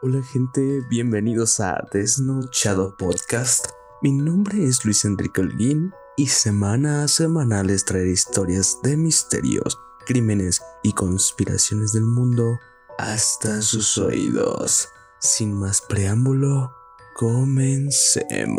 Hola 0.00 0.22
gente, 0.22 0.80
bienvenidos 0.88 1.58
a 1.58 1.84
Desnochado 1.92 2.96
Podcast. 2.96 3.70
Mi 4.00 4.12
nombre 4.12 4.62
es 4.62 4.84
Luis 4.84 5.04
Enrique 5.04 5.40
Holguín 5.40 5.92
y 6.16 6.28
semana 6.28 7.02
a 7.02 7.08
semana 7.08 7.64
les 7.64 7.84
traeré 7.84 8.12
historias 8.12 8.78
de 8.84 8.96
misterios, 8.96 9.76
crímenes 10.06 10.62
y 10.84 10.92
conspiraciones 10.92 11.94
del 11.94 12.04
mundo 12.04 12.60
hasta 12.96 13.60
sus 13.60 13.98
oídos. 13.98 14.88
Sin 15.18 15.52
más 15.52 15.80
preámbulo, 15.80 16.70
comencemos. 17.16 18.54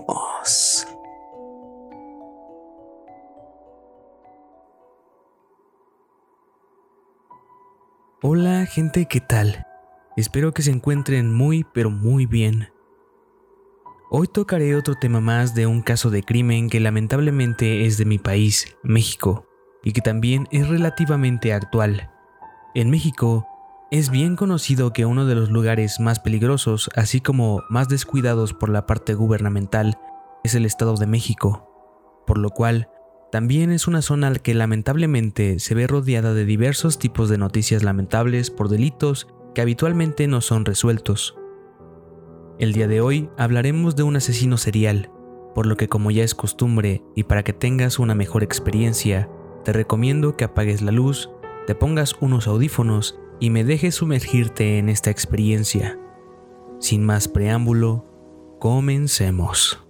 Hola 8.21 8.65
gente, 8.65 9.07
¿qué 9.09 9.21
tal? 9.21 9.68
Espero 10.19 10.53
que 10.53 10.63
se 10.63 10.71
encuentren 10.71 11.33
muy 11.33 11.65
pero 11.73 11.89
muy 11.89 12.25
bien. 12.25 12.73
Hoy 14.09 14.27
tocaré 14.27 14.75
otro 14.75 14.95
tema 14.95 15.21
más 15.21 15.55
de 15.55 15.65
un 15.65 15.81
caso 15.81 16.09
de 16.09 16.23
crimen 16.23 16.69
que 16.69 16.81
lamentablemente 16.81 17.85
es 17.85 17.97
de 17.97 18.03
mi 18.03 18.17
país, 18.17 18.75
México, 18.83 19.47
y 19.81 19.93
que 19.93 20.01
también 20.01 20.45
es 20.51 20.67
relativamente 20.67 21.53
actual. 21.53 22.11
En 22.75 22.89
México, 22.89 23.47
es 23.91 24.09
bien 24.09 24.35
conocido 24.35 24.91
que 24.91 25.05
uno 25.05 25.25
de 25.25 25.35
los 25.35 25.51
lugares 25.51 26.01
más 26.01 26.19
peligrosos, 26.19 26.89
así 26.97 27.21
como 27.21 27.63
más 27.69 27.87
descuidados 27.87 28.53
por 28.53 28.67
la 28.67 28.85
parte 28.85 29.13
gubernamental, 29.13 29.97
es 30.43 30.53
el 30.53 30.65
Estado 30.65 30.95
de 30.95 31.07
México, 31.07 32.21
por 32.27 32.39
lo 32.39 32.49
cual 32.49 32.89
también 33.31 33.71
es 33.71 33.87
una 33.87 34.01
zona 34.01 34.33
que 34.33 34.53
lamentablemente 34.53 35.59
se 35.59 35.75
ve 35.75 35.87
rodeada 35.87 36.33
de 36.33 36.43
diversos 36.43 36.99
tipos 36.99 37.29
de 37.29 37.37
noticias 37.37 37.83
lamentables 37.83 38.51
por 38.51 38.67
delitos 38.67 39.29
que 39.53 39.61
habitualmente 39.61 40.27
no 40.27 40.41
son 40.41 40.65
resueltos. 40.65 41.35
El 42.59 42.73
día 42.73 42.87
de 42.87 43.01
hoy 43.01 43.29
hablaremos 43.37 43.95
de 43.95 44.03
un 44.03 44.15
asesino 44.17 44.57
serial, 44.57 45.11
por 45.55 45.65
lo 45.65 45.77
que 45.77 45.87
como 45.87 46.11
ya 46.11 46.23
es 46.23 46.35
costumbre 46.35 47.03
y 47.15 47.23
para 47.23 47.43
que 47.43 47.53
tengas 47.53 47.99
una 47.99 48.15
mejor 48.15 48.43
experiencia, 48.43 49.29
te 49.63 49.73
recomiendo 49.73 50.35
que 50.35 50.43
apagues 50.43 50.81
la 50.81 50.91
luz, 50.91 51.29
te 51.67 51.75
pongas 51.75 52.15
unos 52.19 52.47
audífonos 52.47 53.19
y 53.39 53.49
me 53.49 53.63
dejes 53.63 53.95
sumergirte 53.95 54.77
en 54.77 54.89
esta 54.89 55.09
experiencia. 55.09 55.99
Sin 56.79 57.05
más 57.05 57.27
preámbulo, 57.27 58.05
comencemos. 58.59 59.85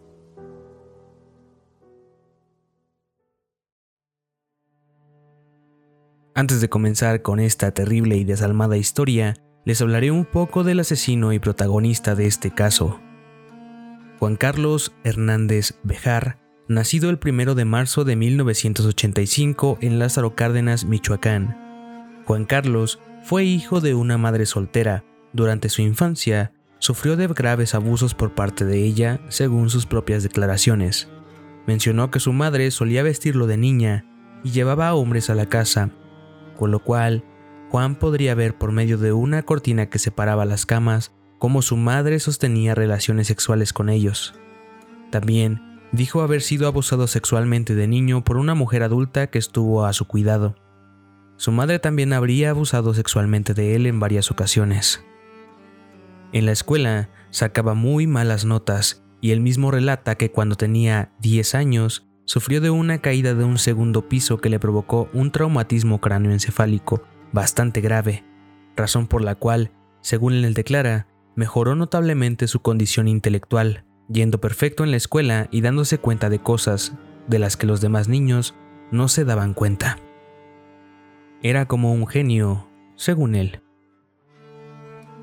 Antes 6.35 6.61
de 6.61 6.69
comenzar 6.69 7.21
con 7.21 7.39
esta 7.39 7.73
terrible 7.73 8.15
y 8.15 8.23
desalmada 8.23 8.77
historia, 8.77 9.35
les 9.69 9.83
hablaré 9.83 10.09
un 10.09 10.25
poco 10.25 10.63
del 10.63 10.79
asesino 10.79 11.31
y 11.31 11.37
protagonista 11.37 12.15
de 12.15 12.25
este 12.25 12.49
caso. 12.49 12.99
Juan 14.17 14.35
Carlos 14.35 14.95
Hernández 15.03 15.75
Bejar, 15.83 16.39
nacido 16.67 17.11
el 17.11 17.19
1 17.23 17.53
de 17.53 17.65
marzo 17.65 18.03
de 18.03 18.15
1985 18.15 19.77
en 19.81 19.99
Lázaro 19.99 20.33
Cárdenas, 20.33 20.85
Michoacán. 20.85 22.23
Juan 22.25 22.45
Carlos 22.45 22.99
fue 23.21 23.43
hijo 23.43 23.79
de 23.79 23.93
una 23.93 24.17
madre 24.17 24.47
soltera. 24.47 25.03
Durante 25.33 25.69
su 25.69 25.83
infancia, 25.83 26.51
sufrió 26.79 27.15
de 27.15 27.27
graves 27.27 27.75
abusos 27.75 28.15
por 28.15 28.33
parte 28.33 28.65
de 28.65 28.83
ella, 28.83 29.21
según 29.29 29.69
sus 29.69 29.85
propias 29.85 30.23
declaraciones. 30.23 31.09
Mencionó 31.67 32.09
que 32.09 32.19
su 32.19 32.33
madre 32.33 32.71
solía 32.71 33.03
vestirlo 33.03 33.45
de 33.45 33.57
niña 33.57 34.05
y 34.43 34.49
llevaba 34.49 34.87
a 34.87 34.95
hombres 34.95 35.29
a 35.29 35.35
la 35.35 35.45
casa 35.45 35.91
con 36.59 36.71
lo 36.71 36.79
cual 36.79 37.23
Juan 37.69 37.95
podría 37.95 38.33
ver 38.33 38.57
por 38.57 38.71
medio 38.71 38.97
de 38.97 39.13
una 39.13 39.43
cortina 39.43 39.89
que 39.89 39.99
separaba 39.99 40.43
las 40.43 40.65
camas 40.65 41.13
cómo 41.37 41.61
su 41.61 41.77
madre 41.77 42.19
sostenía 42.19 42.73
relaciones 42.73 43.27
sexuales 43.27 43.73
con 43.73 43.89
ellos. 43.89 44.33
También 45.11 45.79
dijo 45.91 46.21
haber 46.21 46.41
sido 46.41 46.67
abusado 46.67 47.05
sexualmente 47.05 47.75
de 47.75 47.87
niño 47.87 48.23
por 48.23 48.37
una 48.37 48.55
mujer 48.55 48.81
adulta 48.81 49.27
que 49.27 49.37
estuvo 49.37 49.85
a 49.85 49.93
su 49.93 50.07
cuidado. 50.07 50.55
Su 51.37 51.51
madre 51.51 51.77
también 51.77 52.11
habría 52.11 52.49
abusado 52.49 52.95
sexualmente 52.95 53.53
de 53.53 53.75
él 53.75 53.85
en 53.85 53.99
varias 53.99 54.31
ocasiones. 54.31 55.05
En 56.31 56.47
la 56.47 56.51
escuela 56.51 57.09
sacaba 57.29 57.75
muy 57.75 58.07
malas 58.07 58.45
notas 58.45 59.03
y 59.21 59.29
él 59.29 59.41
mismo 59.41 59.69
relata 59.69 60.15
que 60.15 60.31
cuando 60.31 60.55
tenía 60.55 61.11
10 61.19 61.53
años 61.53 62.07
sufrió 62.25 62.61
de 62.61 62.71
una 62.71 62.97
caída 62.97 63.35
de 63.35 63.43
un 63.43 63.59
segundo 63.59 64.09
piso 64.09 64.39
que 64.39 64.49
le 64.49 64.59
provocó 64.59 65.07
un 65.13 65.31
traumatismo 65.31 66.01
cráneoencefálico 66.01 67.03
bastante 67.31 67.81
grave, 67.81 68.23
razón 68.75 69.07
por 69.07 69.21
la 69.21 69.35
cual, 69.35 69.71
según 70.01 70.33
él 70.33 70.53
declara, 70.53 71.07
mejoró 71.35 71.75
notablemente 71.75 72.47
su 72.47 72.61
condición 72.61 73.07
intelectual, 73.07 73.85
yendo 74.07 74.41
perfecto 74.41 74.83
en 74.83 74.91
la 74.91 74.97
escuela 74.97 75.47
y 75.51 75.61
dándose 75.61 75.97
cuenta 75.97 76.29
de 76.29 76.39
cosas 76.39 76.93
de 77.27 77.39
las 77.39 77.57
que 77.57 77.67
los 77.67 77.81
demás 77.81 78.07
niños 78.07 78.55
no 78.91 79.07
se 79.07 79.25
daban 79.25 79.53
cuenta. 79.53 79.97
Era 81.41 81.67
como 81.67 81.93
un 81.93 82.07
genio, 82.07 82.67
según 82.95 83.35
él. 83.35 83.61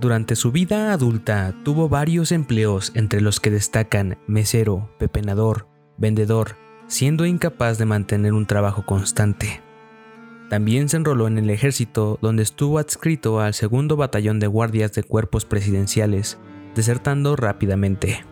Durante 0.01 0.37
su 0.37 0.53
vida 0.53 0.93
adulta 0.93 1.55
tuvo 1.65 1.89
varios 1.89 2.31
empleos 2.31 2.93
entre 2.95 3.21
los 3.21 3.41
que 3.41 3.51
destacan 3.51 4.19
mesero, 4.27 4.91
pepenador, 4.99 5.69
vendedor, 5.97 6.57
siendo 6.87 7.27
incapaz 7.27 7.79
de 7.79 7.87
mantener 7.87 8.33
un 8.33 8.47
trabajo 8.47 8.85
constante. 8.85 9.63
También 10.51 10.89
se 10.89 10.97
enroló 10.97 11.27
en 11.27 11.39
el 11.39 11.51
ejército, 11.51 12.19
donde 12.23 12.43
estuvo 12.43 12.79
adscrito 12.79 13.41
al 13.41 13.55
segundo 13.55 13.97
batallón 13.97 14.39
de 14.39 14.47
guardias 14.47 14.93
de 14.93 15.03
cuerpos 15.03 15.45
presidenciales, 15.45 16.39
desertando 16.75 17.37
rápidamente. 17.37 18.25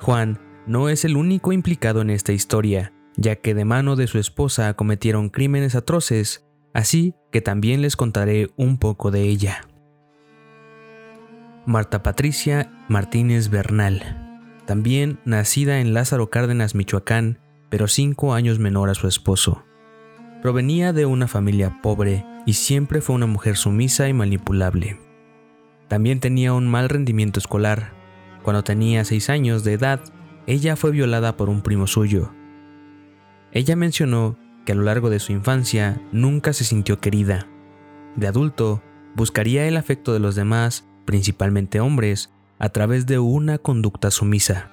Juan 0.00 0.40
no 0.66 0.88
es 0.88 1.04
el 1.04 1.16
único 1.16 1.52
implicado 1.52 2.00
en 2.00 2.10
esta 2.10 2.32
historia, 2.32 2.92
ya 3.16 3.36
que 3.36 3.54
de 3.54 3.64
mano 3.64 3.96
de 3.96 4.06
su 4.06 4.18
esposa 4.18 4.74
cometieron 4.74 5.30
crímenes 5.30 5.74
atroces, 5.74 6.46
así 6.72 7.14
que 7.32 7.40
también 7.40 7.82
les 7.82 7.96
contaré 7.96 8.50
un 8.56 8.78
poco 8.78 9.10
de 9.10 9.22
ella. 9.22 9.68
Marta 11.66 12.02
Patricia 12.02 12.84
Martínez 12.88 13.48
Bernal 13.48 14.24
también 14.64 15.20
nacida 15.24 15.80
en 15.80 15.94
Lázaro 15.94 16.30
Cárdenas, 16.30 16.74
Michoacán, 16.74 17.38
pero 17.68 17.86
cinco 17.88 18.34
años 18.34 18.58
menor 18.58 18.88
a 18.88 18.94
su 18.94 19.08
esposo. 19.08 19.64
Provenía 20.44 20.92
de 20.92 21.06
una 21.06 21.26
familia 21.26 21.80
pobre 21.80 22.26
y 22.44 22.52
siempre 22.52 23.00
fue 23.00 23.16
una 23.16 23.24
mujer 23.24 23.56
sumisa 23.56 24.10
y 24.10 24.12
manipulable. 24.12 25.00
También 25.88 26.20
tenía 26.20 26.52
un 26.52 26.68
mal 26.68 26.90
rendimiento 26.90 27.40
escolar. 27.40 27.94
Cuando 28.42 28.62
tenía 28.62 29.06
seis 29.06 29.30
años 29.30 29.64
de 29.64 29.72
edad, 29.72 30.02
ella 30.46 30.76
fue 30.76 30.90
violada 30.90 31.38
por 31.38 31.48
un 31.48 31.62
primo 31.62 31.86
suyo. 31.86 32.34
Ella 33.52 33.74
mencionó 33.74 34.36
que 34.66 34.72
a 34.72 34.74
lo 34.74 34.82
largo 34.82 35.08
de 35.08 35.18
su 35.18 35.32
infancia 35.32 36.02
nunca 36.12 36.52
se 36.52 36.64
sintió 36.64 37.00
querida. 37.00 37.48
De 38.14 38.26
adulto, 38.26 38.82
buscaría 39.14 39.66
el 39.66 39.78
afecto 39.78 40.12
de 40.12 40.20
los 40.20 40.34
demás, 40.34 40.86
principalmente 41.06 41.80
hombres, 41.80 42.34
a 42.58 42.68
través 42.68 43.06
de 43.06 43.18
una 43.18 43.56
conducta 43.56 44.10
sumisa. 44.10 44.70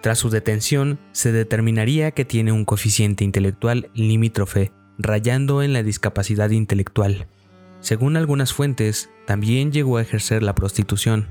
Tras 0.00 0.18
su 0.18 0.30
detención, 0.30 0.98
se 1.12 1.32
determinaría 1.32 2.12
que 2.12 2.24
tiene 2.24 2.52
un 2.52 2.64
coeficiente 2.64 3.24
intelectual 3.24 3.90
limítrofe, 3.94 4.72
rayando 4.98 5.62
en 5.62 5.72
la 5.72 5.82
discapacidad 5.82 6.50
intelectual. 6.50 7.26
Según 7.80 8.16
algunas 8.16 8.52
fuentes, 8.52 9.10
también 9.26 9.72
llegó 9.72 9.96
a 9.96 10.02
ejercer 10.02 10.42
la 10.42 10.54
prostitución. 10.54 11.28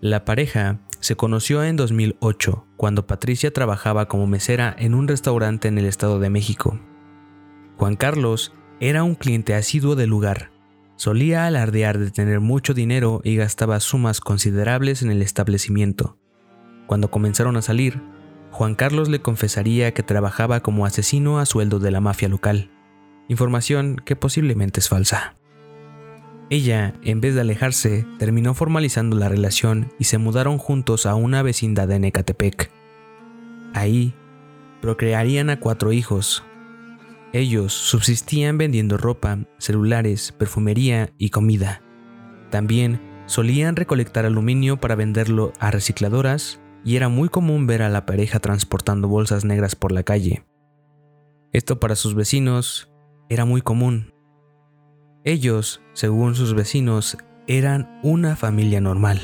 La 0.00 0.24
pareja 0.24 0.80
se 1.00 1.16
conoció 1.16 1.64
en 1.64 1.76
2008, 1.76 2.66
cuando 2.76 3.06
Patricia 3.06 3.52
trabajaba 3.52 4.06
como 4.06 4.26
mesera 4.26 4.74
en 4.78 4.94
un 4.94 5.08
restaurante 5.08 5.68
en 5.68 5.78
el 5.78 5.86
Estado 5.86 6.20
de 6.20 6.30
México. 6.30 6.78
Juan 7.76 7.96
Carlos 7.96 8.52
era 8.80 9.02
un 9.02 9.14
cliente 9.14 9.54
asiduo 9.54 9.96
del 9.96 10.10
lugar, 10.10 10.50
Solía 10.98 11.46
alardear 11.46 11.96
de 11.96 12.10
tener 12.10 12.40
mucho 12.40 12.74
dinero 12.74 13.20
y 13.22 13.36
gastaba 13.36 13.78
sumas 13.78 14.20
considerables 14.20 15.00
en 15.00 15.12
el 15.12 15.22
establecimiento. 15.22 16.18
Cuando 16.88 17.10
comenzaron 17.10 17.58
a 17.58 17.62
salir, 17.62 18.00
Juan 18.50 18.74
Carlos 18.74 19.10
le 19.10 19.20
confesaría 19.20 19.92
que 19.92 20.02
trabajaba 20.02 20.60
como 20.60 20.86
asesino 20.86 21.38
a 21.38 21.44
sueldo 21.44 21.80
de 21.80 21.90
la 21.90 22.00
mafia 22.00 22.30
local, 22.30 22.70
información 23.28 23.96
que 24.02 24.16
posiblemente 24.16 24.80
es 24.80 24.88
falsa. 24.88 25.36
Ella, 26.48 26.94
en 27.02 27.20
vez 27.20 27.34
de 27.34 27.42
alejarse, 27.42 28.06
terminó 28.18 28.54
formalizando 28.54 29.18
la 29.18 29.28
relación 29.28 29.92
y 29.98 30.04
se 30.04 30.16
mudaron 30.16 30.56
juntos 30.56 31.04
a 31.04 31.14
una 31.14 31.42
vecindad 31.42 31.88
de 31.88 31.96
Ecatepec. 31.96 32.70
Ahí, 33.74 34.14
procrearían 34.80 35.50
a 35.50 35.60
cuatro 35.60 35.92
hijos, 35.92 36.42
ellos 37.34 37.74
subsistían 37.74 38.56
vendiendo 38.56 38.96
ropa, 38.96 39.40
celulares, 39.58 40.32
perfumería 40.32 41.12
y 41.18 41.28
comida. 41.28 41.82
También 42.48 43.02
solían 43.26 43.76
recolectar 43.76 44.24
aluminio 44.24 44.78
para 44.78 44.94
venderlo 44.94 45.52
a 45.60 45.70
recicladoras 45.70 46.62
y 46.84 46.96
era 46.96 47.08
muy 47.08 47.28
común 47.28 47.66
ver 47.66 47.82
a 47.82 47.88
la 47.88 48.06
pareja 48.06 48.38
transportando 48.40 49.08
bolsas 49.08 49.44
negras 49.44 49.76
por 49.76 49.92
la 49.92 50.02
calle. 50.02 50.44
Esto 51.52 51.80
para 51.80 51.96
sus 51.96 52.14
vecinos 52.14 52.90
era 53.28 53.44
muy 53.44 53.62
común. 53.62 54.12
Ellos, 55.24 55.80
según 55.92 56.34
sus 56.34 56.54
vecinos, 56.54 57.18
eran 57.46 57.98
una 58.02 58.36
familia 58.36 58.80
normal. 58.80 59.20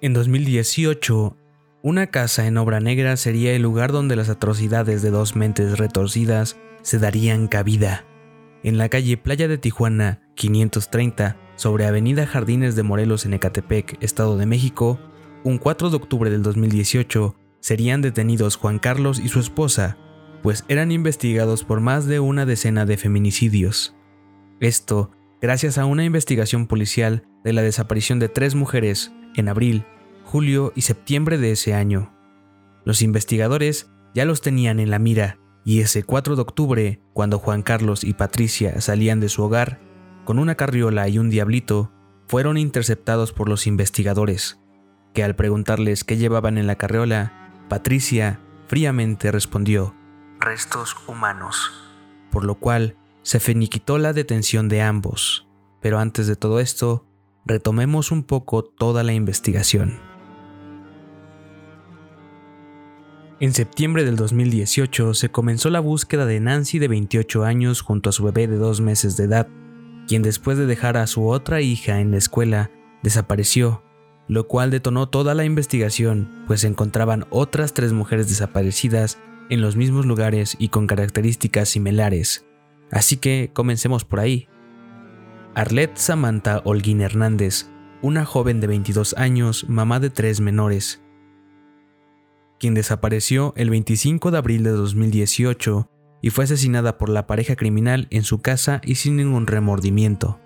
En 0.00 0.12
2018, 0.12 1.36
una 1.82 2.08
casa 2.08 2.46
en 2.46 2.58
obra 2.58 2.80
negra 2.80 3.16
sería 3.16 3.52
el 3.52 3.62
lugar 3.62 3.92
donde 3.92 4.16
las 4.16 4.28
atrocidades 4.28 5.02
de 5.02 5.10
dos 5.10 5.36
mentes 5.36 5.78
retorcidas 5.78 6.56
se 6.82 6.98
darían 6.98 7.48
cabida. 7.48 8.04
En 8.62 8.78
la 8.78 8.88
calle 8.88 9.16
Playa 9.16 9.48
de 9.48 9.58
Tijuana, 9.58 10.20
530, 10.34 11.36
sobre 11.56 11.86
Avenida 11.86 12.26
Jardines 12.26 12.76
de 12.76 12.82
Morelos 12.82 13.26
en 13.26 13.34
Ecatepec, 13.34 14.02
Estado 14.02 14.36
de 14.36 14.46
México, 14.46 15.00
un 15.44 15.58
4 15.58 15.90
de 15.90 15.96
octubre 15.96 16.30
del 16.30 16.42
2018, 16.42 17.34
serían 17.60 18.02
detenidos 18.02 18.56
Juan 18.56 18.78
Carlos 18.78 19.18
y 19.18 19.28
su 19.28 19.40
esposa, 19.40 19.96
pues 20.42 20.64
eran 20.68 20.92
investigados 20.92 21.64
por 21.64 21.80
más 21.80 22.06
de 22.06 22.20
una 22.20 22.46
decena 22.46 22.86
de 22.86 22.96
feminicidios. 22.96 23.96
Esto 24.60 25.10
gracias 25.40 25.78
a 25.78 25.84
una 25.84 26.04
investigación 26.04 26.66
policial 26.66 27.24
de 27.44 27.52
la 27.52 27.62
desaparición 27.62 28.18
de 28.18 28.28
tres 28.28 28.54
mujeres 28.54 29.12
en 29.34 29.48
abril, 29.48 29.84
julio 30.24 30.72
y 30.74 30.82
septiembre 30.82 31.38
de 31.38 31.52
ese 31.52 31.74
año. 31.74 32.12
Los 32.84 33.02
investigadores 33.02 33.90
ya 34.14 34.24
los 34.24 34.40
tenían 34.40 34.80
en 34.80 34.90
la 34.90 34.98
mira 34.98 35.38
y 35.64 35.80
ese 35.80 36.04
4 36.04 36.36
de 36.36 36.42
octubre, 36.42 37.00
cuando 37.12 37.40
Juan 37.40 37.62
Carlos 37.62 38.04
y 38.04 38.14
Patricia 38.14 38.80
salían 38.80 39.18
de 39.18 39.28
su 39.28 39.42
hogar, 39.42 39.80
con 40.26 40.38
una 40.38 40.56
carriola 40.56 41.08
y 41.08 41.18
un 41.18 41.30
diablito, 41.30 41.90
fueron 42.26 42.58
interceptados 42.58 43.32
por 43.32 43.48
los 43.48 43.66
investigadores, 43.66 44.60
que 45.14 45.24
al 45.24 45.34
preguntarles 45.36 46.04
qué 46.04 46.18
llevaban 46.18 46.58
en 46.58 46.66
la 46.66 46.74
carriola, 46.74 47.64
Patricia 47.70 48.40
fríamente 48.66 49.32
respondió, 49.32 49.94
restos 50.40 50.94
humanos, 51.06 51.72
por 52.30 52.44
lo 52.44 52.56
cual 52.56 52.96
se 53.22 53.40
finiquitó 53.40 53.96
la 53.96 54.12
detención 54.12 54.68
de 54.68 54.82
ambos. 54.82 55.48
Pero 55.80 55.98
antes 55.98 56.26
de 56.26 56.36
todo 56.36 56.60
esto, 56.60 57.06
retomemos 57.44 58.10
un 58.10 58.24
poco 58.24 58.64
toda 58.64 59.04
la 59.04 59.12
investigación. 59.12 59.98
En 63.38 63.52
septiembre 63.52 64.04
del 64.04 64.16
2018 64.16 65.14
se 65.14 65.28
comenzó 65.28 65.70
la 65.70 65.80
búsqueda 65.80 66.26
de 66.26 66.40
Nancy 66.40 66.78
de 66.78 66.88
28 66.88 67.44
años 67.44 67.82
junto 67.82 68.10
a 68.10 68.12
su 68.12 68.24
bebé 68.24 68.48
de 68.48 68.56
dos 68.56 68.80
meses 68.80 69.16
de 69.16 69.24
edad, 69.24 69.48
quien 70.06 70.22
después 70.22 70.58
de 70.58 70.66
dejar 70.66 70.96
a 70.96 71.06
su 71.06 71.28
otra 71.28 71.60
hija 71.60 72.00
en 72.00 72.12
la 72.12 72.18
escuela, 72.18 72.70
desapareció, 73.02 73.82
lo 74.28 74.48
cual 74.48 74.70
detonó 74.70 75.08
toda 75.08 75.34
la 75.34 75.44
investigación, 75.44 76.44
pues 76.46 76.60
se 76.62 76.68
encontraban 76.68 77.26
otras 77.30 77.74
tres 77.74 77.92
mujeres 77.92 78.28
desaparecidas 78.28 79.18
en 79.50 79.60
los 79.60 79.76
mismos 79.76 80.06
lugares 80.06 80.56
y 80.58 80.68
con 80.68 80.86
características 80.86 81.68
similares, 81.68 82.46
Así 82.90 83.16
que 83.16 83.50
comencemos 83.52 84.04
por 84.04 84.20
ahí. 84.20 84.48
Arlette 85.54 85.96
Samantha 85.96 86.62
Holguín 86.64 87.00
Hernández, 87.00 87.68
una 88.02 88.24
joven 88.24 88.60
de 88.60 88.66
22 88.66 89.14
años, 89.14 89.68
mamá 89.68 90.00
de 90.00 90.10
tres 90.10 90.40
menores, 90.40 91.02
quien 92.58 92.74
desapareció 92.74 93.52
el 93.56 93.70
25 93.70 94.30
de 94.30 94.38
abril 94.38 94.62
de 94.62 94.70
2018 94.70 95.90
y 96.22 96.30
fue 96.30 96.44
asesinada 96.44 96.98
por 96.98 97.08
la 97.08 97.26
pareja 97.26 97.56
criminal 97.56 98.08
en 98.10 98.22
su 98.22 98.40
casa 98.40 98.80
y 98.84 98.96
sin 98.96 99.16
ningún 99.16 99.46
remordimiento. 99.46 100.40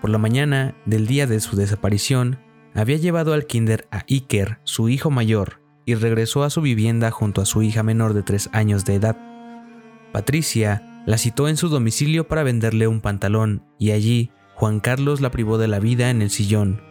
Por 0.00 0.10
la 0.10 0.18
mañana 0.18 0.74
del 0.86 1.06
día 1.06 1.26
de 1.26 1.40
su 1.40 1.56
desaparición, 1.56 2.38
había 2.74 2.96
llevado 2.96 3.34
al 3.34 3.46
kinder 3.46 3.86
a 3.90 4.04
Iker, 4.08 4.58
su 4.64 4.88
hijo 4.88 5.10
mayor, 5.10 5.60
y 5.84 5.94
regresó 5.94 6.44
a 6.44 6.50
su 6.50 6.60
vivienda 6.62 7.10
junto 7.10 7.40
a 7.42 7.46
su 7.46 7.62
hija 7.62 7.82
menor 7.82 8.14
de 8.14 8.22
3 8.22 8.50
años 8.52 8.84
de 8.84 8.94
edad. 8.94 9.16
Patricia 10.12 11.02
la 11.06 11.18
citó 11.18 11.48
en 11.48 11.56
su 11.56 11.68
domicilio 11.68 12.28
para 12.28 12.42
venderle 12.42 12.86
un 12.86 13.00
pantalón 13.00 13.64
y 13.78 13.90
allí 13.90 14.30
Juan 14.54 14.80
Carlos 14.80 15.20
la 15.20 15.30
privó 15.30 15.58
de 15.58 15.68
la 15.68 15.80
vida 15.80 16.10
en 16.10 16.22
el 16.22 16.30
sillón. 16.30 16.82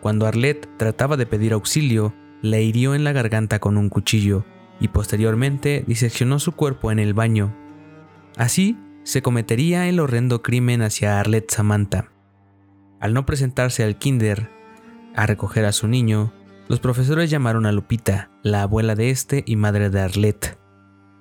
Cuando 0.00 0.26
Arlette 0.26 0.68
trataba 0.76 1.16
de 1.16 1.26
pedir 1.26 1.52
auxilio, 1.52 2.14
la 2.42 2.58
hirió 2.58 2.94
en 2.94 3.04
la 3.04 3.12
garganta 3.12 3.58
con 3.58 3.76
un 3.76 3.88
cuchillo 3.88 4.44
y 4.80 4.88
posteriormente 4.88 5.84
diseccionó 5.86 6.38
su 6.38 6.52
cuerpo 6.52 6.90
en 6.92 6.98
el 6.98 7.14
baño. 7.14 7.54
Así 8.36 8.78
se 9.02 9.22
cometería 9.22 9.88
el 9.88 10.00
horrendo 10.00 10.42
crimen 10.42 10.82
hacia 10.82 11.18
Arlette 11.18 11.50
Samantha. 11.50 12.10
Al 13.00 13.14
no 13.14 13.26
presentarse 13.26 13.84
al 13.84 13.98
kinder 13.98 14.50
a 15.14 15.26
recoger 15.26 15.64
a 15.64 15.72
su 15.72 15.88
niño, 15.88 16.32
los 16.68 16.80
profesores 16.80 17.30
llamaron 17.30 17.64
a 17.66 17.72
Lupita, 17.72 18.30
la 18.42 18.62
abuela 18.62 18.94
de 18.94 19.10
este 19.10 19.42
y 19.46 19.56
madre 19.56 19.88
de 19.90 20.00
Arlette. 20.00 20.58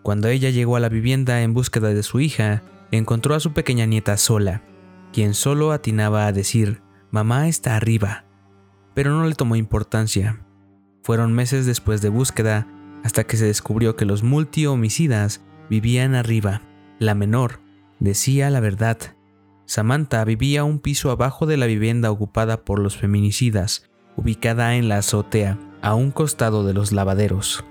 Cuando 0.04 0.27
ella 0.27 0.50
llegó 0.50 0.75
a 0.75 0.80
la 0.80 0.89
vivienda 0.89 1.42
en 1.42 1.54
búsqueda 1.54 1.89
de 1.89 2.04
su 2.04 2.19
hija, 2.19 2.63
encontró 2.92 3.36
a 3.36 3.39
su 3.39 3.54
pequeña 3.54 3.86
nieta 3.86 4.18
sola, 4.18 4.63
quien 5.13 5.33
solo 5.33 5.71
atinaba 5.71 6.27
a 6.27 6.33
decir, 6.33 6.81
mamá 7.12 7.48
está 7.48 7.75
arriba, 7.75 8.25
pero 8.94 9.12
no 9.12 9.25
le 9.25 9.36
tomó 9.36 9.56
importancia. 9.56 10.42
Fueron 11.04 11.33
meses 11.33 11.65
después 11.65 12.01
de 12.01 12.09
búsqueda 12.09 12.68
hasta 13.07 13.24
que 13.24 13.38
se 13.38 13.45
descubrió 13.45 13.95
que 13.95 14.04
los 14.04 14.21
multi-homicidas 14.21 15.39
vivían 15.69 16.13
arriba. 16.13 16.62
La 17.00 17.15
menor 17.15 17.62
decía 18.00 18.50
la 18.50 18.59
verdad. 18.59 18.98
Samantha 19.63 20.25
vivía 20.25 20.65
un 20.65 20.80
piso 20.80 21.09
abajo 21.09 21.45
de 21.45 21.56
la 21.56 21.68
vivienda 21.68 22.12
ocupada 22.12 22.65
por 22.65 22.80
los 22.80 22.98
feminicidas, 22.98 23.89
ubicada 24.18 24.75
en 24.75 24.89
la 24.89 24.98
azotea, 24.98 25.57
a 25.81 25.95
un 25.95 26.12
costado 26.12 26.65
de 26.65 26.74
los 26.74 26.92
lavaderos. 26.92 27.63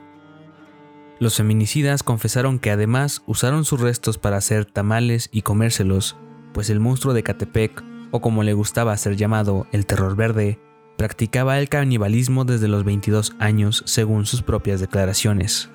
Los 1.20 1.36
feminicidas 1.36 2.02
confesaron 2.02 2.58
que 2.58 2.70
además 2.70 3.22
usaron 3.26 3.66
sus 3.66 3.82
restos 3.82 4.16
para 4.16 4.38
hacer 4.38 4.64
tamales 4.64 5.28
y 5.32 5.42
comérselos, 5.42 6.16
pues 6.54 6.70
el 6.70 6.80
monstruo 6.80 7.12
de 7.12 7.22
Catepec, 7.22 7.84
o 8.10 8.22
como 8.22 8.42
le 8.42 8.54
gustaba 8.54 8.96
ser 8.96 9.16
llamado, 9.16 9.66
el 9.70 9.84
terror 9.84 10.16
verde, 10.16 10.58
practicaba 10.96 11.58
el 11.58 11.68
canibalismo 11.68 12.44
desde 12.44 12.68
los 12.68 12.84
22 12.84 13.34
años 13.38 13.82
según 13.86 14.26
sus 14.26 14.42
propias 14.42 14.80
declaraciones. 14.80 15.70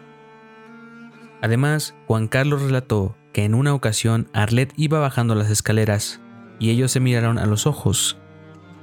Además, 1.41 1.95
Juan 2.07 2.27
Carlos 2.27 2.61
relató 2.61 3.15
que 3.33 3.45
en 3.45 3.55
una 3.55 3.73
ocasión 3.73 4.29
Arlette 4.33 4.73
iba 4.77 4.99
bajando 4.99 5.35
las 5.35 5.49
escaleras 5.49 6.21
y 6.59 6.69
ellos 6.69 6.91
se 6.91 6.99
miraron 6.99 7.39
a 7.39 7.45
los 7.45 7.65
ojos. 7.65 8.17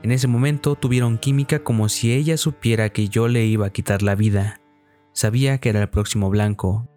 En 0.02 0.12
ese 0.12 0.28
momento 0.28 0.74
tuvieron 0.74 1.18
química 1.18 1.62
como 1.64 1.88
si 1.88 2.12
ella 2.12 2.36
supiera 2.36 2.90
que 2.90 3.08
yo 3.08 3.28
le 3.28 3.44
iba 3.46 3.66
a 3.66 3.70
quitar 3.70 4.02
la 4.02 4.14
vida 4.14 4.60
sabía 5.18 5.58
que 5.58 5.70
era 5.70 5.82
el 5.82 5.88
próximo 5.88 6.30
blanco. 6.30 6.88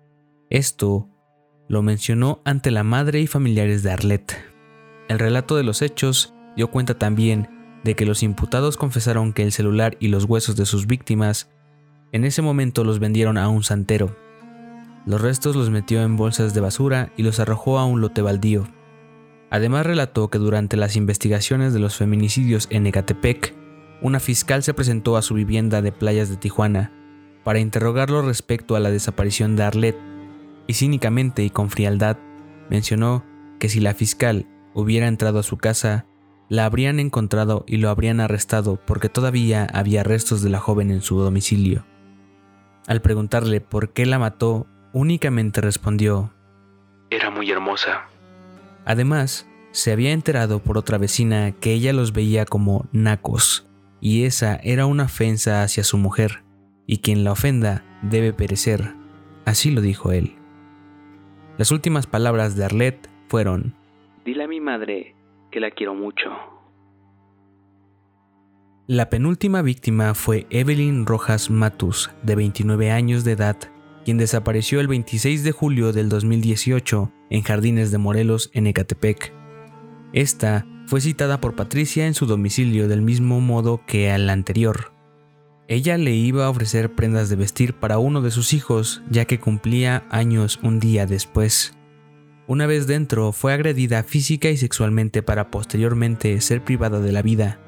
Esto 0.52 1.10
lo 1.68 1.82
mencionó 1.82 2.40
ante 2.46 2.70
la 2.70 2.84
madre 2.84 3.20
y 3.20 3.26
familiares 3.26 3.82
de 3.82 3.92
Arlette. 3.92 4.38
El 5.08 5.18
relato 5.18 5.56
de 5.56 5.64
los 5.64 5.82
hechos 5.82 6.36
dio 6.56 6.70
cuenta 6.70 7.00
también 7.00 7.50
de 7.84 7.96
que 7.96 8.06
los 8.06 8.24
imputados 8.24 8.78
confesaron 8.78 9.34
que 9.34 9.44
el 9.44 9.52
celular 9.52 9.98
y 10.00 10.08
los 10.10 10.26
huesos 10.26 10.56
de 10.56 10.66
sus 10.66 10.88
víctimas 10.88 11.50
en 12.12 12.26
ese 12.26 12.42
momento 12.42 12.84
los 12.84 13.00
vendieron 13.00 13.38
a 13.38 13.48
un 13.50 13.64
santero. 13.64 14.16
Los 15.06 15.22
restos 15.22 15.56
los 15.56 15.70
metió 15.70 16.04
en 16.04 16.18
bolsas 16.18 16.54
de 16.54 16.62
basura 16.62 17.12
y 17.18 17.24
los 17.24 17.40
arrojó 17.40 17.80
a 17.80 17.86
un 17.86 18.02
lote 18.02 18.22
baldío. 18.22 18.68
Además 19.50 19.86
relató 19.86 20.30
que 20.30 20.38
durante 20.38 20.78
las 20.78 20.96
investigaciones 20.96 21.74
de 21.74 21.80
los 21.80 21.96
feminicidios 21.96 22.68
en 22.70 22.86
Ecatepec, 22.86 23.56
una 24.02 24.20
fiscal 24.20 24.64
se 24.64 24.74
presentó 24.74 25.18
a 25.18 25.22
su 25.22 25.34
vivienda 25.34 25.82
de 25.82 25.92
playas 25.92 26.30
de 26.30 26.38
Tijuana 26.38 26.92
para 27.44 27.60
interrogarlo 27.60 28.22
respecto 28.22 28.76
a 28.76 28.80
la 28.80 28.92
desaparición 28.92 29.56
de 29.56 29.64
Arlette, 29.64 30.00
y 30.68 30.74
cínicamente 30.74 31.44
y 31.44 31.50
con 31.50 31.70
frialdad 31.70 32.18
mencionó 32.70 33.26
que 33.60 33.68
si 33.68 33.80
la 33.80 33.94
fiscal 33.94 34.48
hubiera 34.74 35.08
entrado 35.08 35.40
a 35.40 35.44
su 35.44 35.58
casa, 35.58 36.06
la 36.52 36.66
habrían 36.66 37.00
encontrado 37.00 37.64
y 37.66 37.78
lo 37.78 37.90
habrían 37.90 38.20
arrestado 38.20 38.76
porque 38.76 39.08
todavía 39.08 39.66
había 39.74 40.04
restos 40.04 40.42
de 40.42 40.50
la 40.50 40.60
joven 40.60 40.92
en 40.92 41.02
su 41.02 41.18
domicilio. 41.18 41.86
Al 42.88 43.02
preguntarle 43.02 43.62
por 43.62 43.94
qué 43.94 44.06
la 44.06 44.20
mató, 44.20 44.68
únicamente 44.92 45.62
respondió, 45.62 46.34
Era 47.10 47.30
muy 47.30 47.50
hermosa. 47.50 48.02
Además, 48.84 49.48
se 49.72 49.94
había 49.94 50.12
enterado 50.12 50.60
por 50.60 50.78
otra 50.78 50.98
vecina 50.98 51.54
que 51.54 51.72
ella 51.72 51.94
los 51.94 52.12
veía 52.12 52.44
como 52.44 52.86
nacos, 52.92 53.70
y 54.02 54.26
esa 54.26 54.58
era 54.58 54.86
una 54.86 55.04
ofensa 55.04 55.64
hacia 55.64 55.86
su 55.86 55.98
mujer 55.98 56.44
y 56.86 56.98
quien 56.98 57.24
la 57.24 57.32
ofenda 57.32 57.86
debe 58.02 58.34
perecer. 58.34 58.94
Así 59.46 59.72
lo 59.72 59.80
dijo 59.80 60.12
él. 60.12 60.36
Las 61.58 61.72
últimas 61.72 62.08
palabras 62.08 62.58
de 62.58 62.66
Arlette 62.66 63.08
fueron, 63.30 63.74
Dile 64.26 64.44
a 64.44 64.48
mi 64.50 64.60
madre 64.60 65.16
que 65.52 65.60
la 65.60 65.72
quiero 65.72 65.94
mucho. 65.94 66.30
La 68.88 69.10
penúltima 69.10 69.62
víctima 69.62 70.14
fue 70.16 70.48
Evelyn 70.50 71.06
Rojas 71.06 71.50
Matus, 71.50 72.10
de 72.24 72.36
29 72.36 72.92
años 72.92 73.24
de 73.24 73.34
edad, 73.34 73.58
quien 74.04 74.18
desapareció 74.18 74.80
el 74.80 74.88
26 74.88 75.44
de 75.44 75.52
julio 75.52 75.94
del 75.94 76.10
2018 76.10 77.12
en 77.30 77.44
Jardines 77.44 77.92
de 77.92 77.98
Morelos, 78.00 78.50
en 78.54 78.68
Ecatepec. 78.68 79.34
Esta 80.14 80.66
fue 80.88 81.00
citada 81.00 81.40
por 81.40 81.56
Patricia 81.56 82.08
en 82.08 82.16
su 82.16 82.26
domicilio 82.26 82.88
del 82.88 83.02
mismo 83.02 83.40
modo 83.40 83.82
que 83.86 84.12
al 84.12 84.30
anterior. 84.30 84.92
Ella 85.70 85.98
le 85.98 86.12
iba 86.12 86.46
a 86.46 86.50
ofrecer 86.50 86.94
prendas 86.96 87.30
de 87.30 87.38
vestir 87.38 87.76
para 87.76 87.98
uno 87.98 88.22
de 88.22 88.32
sus 88.32 88.54
hijos, 88.54 89.02
ya 89.10 89.24
que 89.24 89.40
cumplía 89.40 90.04
años 90.10 90.60
un 90.64 90.82
día 90.82 91.06
después. 91.06 91.78
Una 92.48 92.66
vez 92.66 92.88
dentro, 92.88 93.32
fue 93.32 93.54
agredida 93.54 94.04
física 94.04 94.50
y 94.50 94.58
sexualmente 94.58 95.24
para 95.24 95.52
posteriormente 95.52 96.40
ser 96.42 96.64
privada 96.64 97.00
de 97.00 97.12
la 97.12 97.22
vida. 97.22 97.60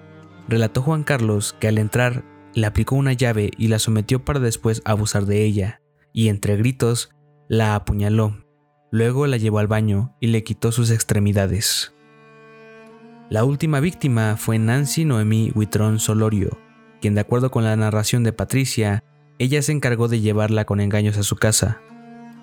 Relató 0.48 0.82
Juan 0.82 1.04
Carlos 1.04 1.56
que 1.60 1.68
al 1.68 1.78
entrar 1.78 2.24
le 2.54 2.68
aplicó 2.68 2.96
una 2.96 3.14
llave 3.14 3.52
y 3.58 3.68
la 3.68 3.80
sometió 3.80 4.26
para 4.26 4.40
después 4.40 4.82
abusar 4.86 5.26
de 5.26 5.44
ella, 5.44 5.82
y 6.12 6.30
entre 6.30 6.58
gritos 6.58 7.10
la 7.48 7.76
apuñaló. 7.76 8.46
Luego 8.92 9.26
la 9.26 9.38
llevó 9.38 9.60
al 9.60 9.68
baño 9.68 10.16
y 10.20 10.28
le 10.28 10.44
quitó 10.44 10.72
sus 10.72 10.92
extremidades. 10.92 11.94
La 13.30 13.44
última 13.44 13.80
víctima 13.80 14.38
fue 14.38 14.60
Nancy 14.60 15.06
Noemí 15.06 15.52
Huitrón 15.56 16.00
Solorio, 16.00 16.60
quien 17.02 17.16
de 17.16 17.22
acuerdo 17.22 17.50
con 17.50 17.64
la 17.64 17.76
narración 17.76 18.24
de 18.24 18.34
Patricia, 18.34 19.04
ella 19.40 19.62
se 19.62 19.72
encargó 19.72 20.08
de 20.08 20.22
llevarla 20.22 20.66
con 20.66 20.80
engaños 20.80 21.18
a 21.18 21.24
su 21.24 21.36
casa. 21.36 21.82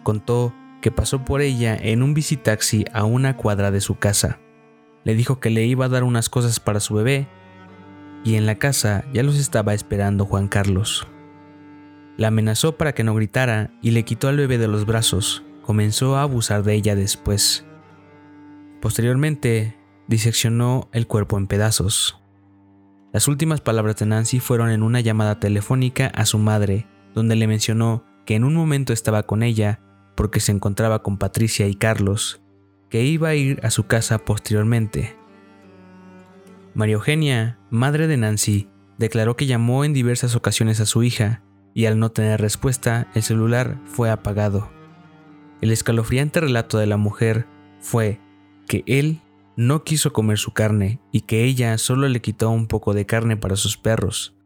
Contó 0.02 0.52
que 0.80 0.90
pasó 0.90 1.24
por 1.24 1.40
ella 1.40 1.76
en 1.76 2.02
un 2.02 2.14
visitaxi 2.14 2.84
a 2.92 3.04
una 3.04 3.36
cuadra 3.36 3.70
de 3.70 3.80
su 3.80 3.98
casa. 3.98 4.38
Le 5.04 5.14
dijo 5.14 5.40
que 5.40 5.50
le 5.50 5.64
iba 5.66 5.86
a 5.86 5.88
dar 5.88 6.04
unas 6.04 6.28
cosas 6.28 6.60
para 6.60 6.80
su 6.80 6.94
bebé 6.94 7.28
y 8.24 8.34
en 8.34 8.46
la 8.46 8.56
casa 8.56 9.04
ya 9.12 9.22
los 9.22 9.36
estaba 9.36 9.74
esperando 9.74 10.26
Juan 10.26 10.48
Carlos. 10.48 11.06
La 12.16 12.28
amenazó 12.28 12.76
para 12.76 12.92
que 12.92 13.04
no 13.04 13.14
gritara 13.14 13.70
y 13.80 13.92
le 13.92 14.04
quitó 14.04 14.28
al 14.28 14.36
bebé 14.36 14.58
de 14.58 14.68
los 14.68 14.84
brazos. 14.84 15.42
Comenzó 15.62 16.16
a 16.16 16.22
abusar 16.22 16.62
de 16.64 16.74
ella 16.74 16.94
después. 16.94 17.64
Posteriormente, 18.82 19.76
diseccionó 20.06 20.88
el 20.92 21.06
cuerpo 21.06 21.38
en 21.38 21.46
pedazos. 21.46 22.20
Las 23.12 23.26
últimas 23.26 23.60
palabras 23.60 23.96
de 23.96 24.06
Nancy 24.06 24.38
fueron 24.38 24.70
en 24.70 24.82
una 24.82 25.00
llamada 25.00 25.40
telefónica 25.40 26.08
a 26.08 26.26
su 26.26 26.38
madre, 26.38 26.86
donde 27.14 27.36
le 27.36 27.46
mencionó 27.46 28.04
que 28.26 28.34
en 28.34 28.44
un 28.44 28.54
momento 28.54 28.92
estaba 28.92 29.22
con 29.22 29.42
ella 29.42 29.80
porque 30.20 30.40
se 30.40 30.52
encontraba 30.52 31.02
con 31.02 31.16
Patricia 31.16 31.66
y 31.66 31.74
Carlos, 31.74 32.42
que 32.90 33.04
iba 33.04 33.30
a 33.30 33.34
ir 33.34 33.58
a 33.62 33.70
su 33.70 33.86
casa 33.86 34.18
posteriormente. 34.18 35.16
María 36.74 36.96
Eugenia, 36.96 37.58
madre 37.70 38.06
de 38.06 38.18
Nancy, 38.18 38.68
declaró 38.98 39.34
que 39.34 39.46
llamó 39.46 39.82
en 39.82 39.94
diversas 39.94 40.36
ocasiones 40.36 40.78
a 40.80 40.84
su 40.84 41.02
hija 41.02 41.42
y 41.72 41.86
al 41.86 41.98
no 41.98 42.10
tener 42.10 42.38
respuesta 42.38 43.08
el 43.14 43.22
celular 43.22 43.80
fue 43.86 44.10
apagado. 44.10 44.68
El 45.62 45.72
escalofriante 45.72 46.40
relato 46.40 46.76
de 46.76 46.86
la 46.86 46.98
mujer 46.98 47.46
fue 47.80 48.20
que 48.68 48.84
él 48.84 49.22
no 49.56 49.84
quiso 49.84 50.12
comer 50.12 50.36
su 50.36 50.52
carne 50.52 51.00
y 51.12 51.22
que 51.22 51.44
ella 51.44 51.78
solo 51.78 52.06
le 52.08 52.20
quitó 52.20 52.50
un 52.50 52.66
poco 52.66 52.92
de 52.92 53.06
carne 53.06 53.38
para 53.38 53.56
sus 53.56 53.78
perros. 53.78 54.36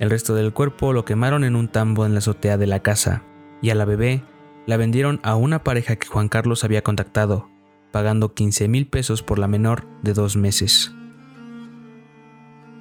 El 0.00 0.10
resto 0.10 0.34
del 0.34 0.52
cuerpo 0.52 0.92
lo 0.92 1.04
quemaron 1.04 1.44
en 1.44 1.54
un 1.54 1.68
tambo 1.68 2.04
en 2.04 2.14
la 2.14 2.18
azotea 2.18 2.58
de 2.58 2.66
la 2.66 2.80
casa 2.80 3.22
y 3.62 3.70
a 3.70 3.76
la 3.76 3.84
bebé 3.84 4.24
la 4.66 4.76
vendieron 4.76 5.20
a 5.22 5.36
una 5.36 5.62
pareja 5.62 5.96
que 5.96 6.06
Juan 6.06 6.28
Carlos 6.28 6.64
había 6.64 6.82
contactado, 6.82 7.48
pagando 7.92 8.34
15 8.34 8.68
mil 8.68 8.86
pesos 8.86 9.22
por 9.22 9.38
la 9.38 9.48
menor 9.48 9.86
de 10.02 10.14
dos 10.14 10.36
meses. 10.36 10.92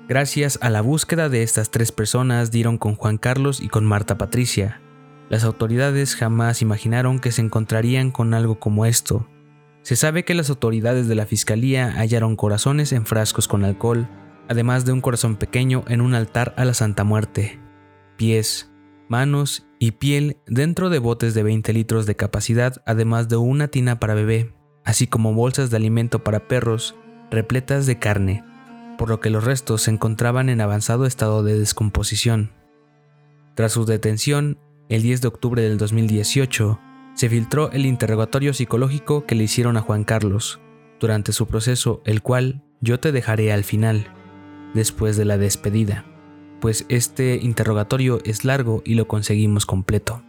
Gracias 0.07 0.59
a 0.61 0.69
la 0.69 0.81
búsqueda 0.81 1.29
de 1.29 1.43
estas 1.43 1.71
tres 1.71 1.91
personas 1.91 2.51
dieron 2.51 2.77
con 2.77 2.95
Juan 2.95 3.17
Carlos 3.17 3.61
y 3.61 3.69
con 3.69 3.85
Marta 3.85 4.17
Patricia. 4.17 4.81
Las 5.29 5.43
autoridades 5.45 6.15
jamás 6.15 6.61
imaginaron 6.61 7.19
que 7.19 7.31
se 7.31 7.41
encontrarían 7.41 8.11
con 8.11 8.33
algo 8.33 8.59
como 8.59 8.85
esto. 8.85 9.27
Se 9.81 9.95
sabe 9.95 10.25
que 10.25 10.33
las 10.33 10.49
autoridades 10.49 11.07
de 11.07 11.15
la 11.15 11.25
Fiscalía 11.25 11.91
hallaron 11.91 12.35
corazones 12.35 12.91
en 12.91 13.05
frascos 13.05 13.47
con 13.47 13.63
alcohol, 13.63 14.07
además 14.49 14.85
de 14.85 14.91
un 14.91 15.01
corazón 15.01 15.37
pequeño 15.37 15.83
en 15.87 16.01
un 16.01 16.15
altar 16.15 16.53
a 16.57 16.65
la 16.65 16.73
Santa 16.73 17.03
Muerte, 17.03 17.59
pies, 18.17 18.71
manos 19.07 19.65
y 19.83 19.91
piel 19.91 20.37
dentro 20.47 20.89
de 20.89 20.99
botes 20.99 21.33
de 21.33 21.43
20 21.43 21.73
litros 21.73 22.05
de 22.05 22.15
capacidad, 22.15 22.81
además 22.85 23.27
de 23.27 23.35
una 23.35 23.67
tina 23.67 23.99
para 23.99 24.13
bebé, 24.13 24.53
así 24.85 25.07
como 25.07 25.33
bolsas 25.33 25.71
de 25.71 25.75
alimento 25.75 26.23
para 26.23 26.47
perros 26.47 26.95
repletas 27.29 27.85
de 27.85 27.99
carne, 27.99 28.45
por 28.97 29.09
lo 29.09 29.19
que 29.19 29.29
los 29.29 29.43
restos 29.43 29.81
se 29.81 29.91
encontraban 29.91 30.47
en 30.47 30.61
avanzado 30.61 31.05
estado 31.05 31.43
de 31.43 31.59
descomposición. 31.59 32.53
Tras 33.55 33.73
su 33.73 33.83
detención, 33.83 34.57
el 34.87 35.01
10 35.01 35.19
de 35.19 35.27
octubre 35.27 35.61
del 35.61 35.77
2018, 35.77 36.79
se 37.13 37.27
filtró 37.27 37.69
el 37.73 37.85
interrogatorio 37.85 38.53
psicológico 38.53 39.25
que 39.25 39.35
le 39.35 39.43
hicieron 39.43 39.75
a 39.75 39.81
Juan 39.81 40.05
Carlos 40.05 40.61
durante 41.01 41.33
su 41.33 41.45
proceso, 41.45 42.01
el 42.05 42.21
cual 42.21 42.63
yo 42.79 43.01
te 43.01 43.11
dejaré 43.11 43.51
al 43.51 43.65
final, 43.65 44.07
después 44.73 45.17
de 45.17 45.25
la 45.25 45.37
despedida 45.37 46.05
pues 46.63 46.85
este 46.87 47.35
interrogatorio 47.35 48.21
es 48.23 48.45
largo 48.45 48.83
y 48.85 48.95
lo 48.95 49.05
conseguimos 49.05 49.65
completo. 49.65 50.23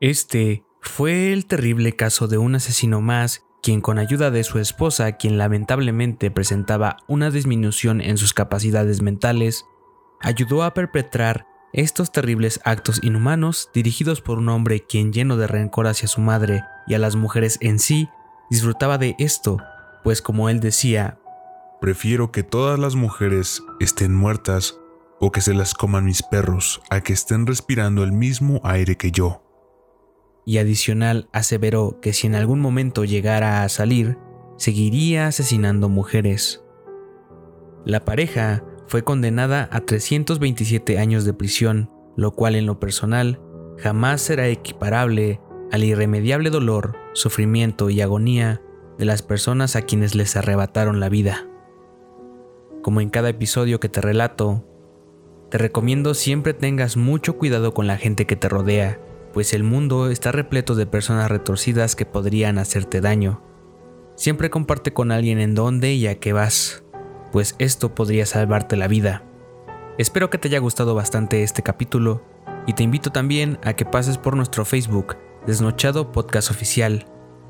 Este 0.00 0.64
fue 0.80 1.34
el 1.34 1.44
terrible 1.44 1.94
caso 1.94 2.28
de 2.28 2.38
un 2.38 2.54
asesino 2.54 3.02
más, 3.02 3.42
quien 3.62 3.82
con 3.82 3.98
ayuda 3.98 4.30
de 4.30 4.42
su 4.42 4.58
esposa, 4.58 5.18
quien 5.18 5.36
lamentablemente 5.36 6.30
presentaba 6.30 6.96
una 7.06 7.30
disminución 7.30 8.00
en 8.00 8.16
sus 8.16 8.32
capacidades 8.32 9.02
mentales, 9.02 9.66
ayudó 10.22 10.62
a 10.62 10.72
perpetrar 10.72 11.46
estos 11.74 12.10
terribles 12.10 12.58
actos 12.64 13.00
inhumanos 13.02 13.68
dirigidos 13.74 14.22
por 14.22 14.38
un 14.38 14.48
hombre 14.48 14.86
quien 14.86 15.12
lleno 15.12 15.36
de 15.36 15.46
rencor 15.46 15.88
hacia 15.88 16.08
su 16.08 16.22
madre 16.22 16.62
y 16.86 16.94
a 16.94 16.98
las 16.98 17.16
mujeres 17.16 17.58
en 17.60 17.78
sí, 17.78 18.08
disfrutaba 18.50 18.98
de 18.98 19.14
esto, 19.18 19.58
pues 20.04 20.22
como 20.22 20.48
él 20.48 20.60
decía, 20.60 21.18
prefiero 21.80 22.32
que 22.32 22.42
todas 22.42 22.78
las 22.78 22.94
mujeres 22.94 23.62
estén 23.80 24.14
muertas 24.14 24.78
o 25.20 25.32
que 25.32 25.40
se 25.40 25.54
las 25.54 25.74
coman 25.74 26.04
mis 26.04 26.22
perros 26.22 26.80
a 26.90 27.00
que 27.00 27.12
estén 27.12 27.46
respirando 27.46 28.04
el 28.04 28.12
mismo 28.12 28.60
aire 28.64 28.96
que 28.96 29.10
yo. 29.10 29.42
Y 30.44 30.58
adicional 30.58 31.28
aseveró 31.32 31.98
que 32.00 32.12
si 32.12 32.26
en 32.26 32.34
algún 32.34 32.60
momento 32.60 33.04
llegara 33.04 33.62
a 33.62 33.68
salir, 33.68 34.16
seguiría 34.56 35.26
asesinando 35.26 35.88
mujeres. 35.88 36.64
La 37.84 38.04
pareja 38.04 38.64
fue 38.86 39.04
condenada 39.04 39.68
a 39.70 39.80
327 39.80 40.98
años 40.98 41.24
de 41.24 41.34
prisión, 41.34 41.90
lo 42.16 42.32
cual 42.32 42.54
en 42.54 42.66
lo 42.66 42.80
personal 42.80 43.40
jamás 43.78 44.22
será 44.22 44.48
equiparable 44.48 45.40
al 45.70 45.84
irremediable 45.84 46.50
dolor, 46.50 46.96
sufrimiento 47.18 47.90
y 47.90 48.00
agonía 48.00 48.62
de 48.98 49.04
las 49.04 49.22
personas 49.22 49.76
a 49.76 49.82
quienes 49.82 50.14
les 50.14 50.36
arrebataron 50.36 51.00
la 51.00 51.08
vida. 51.08 51.46
Como 52.82 53.00
en 53.00 53.10
cada 53.10 53.28
episodio 53.28 53.80
que 53.80 53.88
te 53.88 54.00
relato, 54.00 54.64
te 55.50 55.58
recomiendo 55.58 56.14
siempre 56.14 56.54
tengas 56.54 56.96
mucho 56.96 57.36
cuidado 57.36 57.74
con 57.74 57.86
la 57.86 57.96
gente 57.96 58.26
que 58.26 58.36
te 58.36 58.48
rodea, 58.48 59.00
pues 59.32 59.52
el 59.52 59.62
mundo 59.62 60.10
está 60.10 60.32
repleto 60.32 60.74
de 60.74 60.86
personas 60.86 61.30
retorcidas 61.30 61.96
que 61.96 62.06
podrían 62.06 62.58
hacerte 62.58 63.00
daño. 63.00 63.42
Siempre 64.14 64.50
comparte 64.50 64.92
con 64.92 65.12
alguien 65.12 65.38
en 65.38 65.54
dónde 65.54 65.94
y 65.94 66.06
a 66.06 66.18
qué 66.18 66.32
vas, 66.32 66.84
pues 67.30 67.54
esto 67.58 67.94
podría 67.94 68.26
salvarte 68.26 68.76
la 68.76 68.88
vida. 68.88 69.22
Espero 69.96 70.30
que 70.30 70.38
te 70.38 70.48
haya 70.48 70.58
gustado 70.58 70.94
bastante 70.94 71.42
este 71.42 71.62
capítulo 71.62 72.22
y 72.66 72.72
te 72.74 72.82
invito 72.82 73.10
también 73.10 73.58
a 73.64 73.74
que 73.74 73.84
pases 73.84 74.18
por 74.18 74.36
nuestro 74.36 74.64
Facebook, 74.64 75.16
Desnochado 75.46 76.12
Podcast 76.12 76.50
Oficial, 76.50 77.06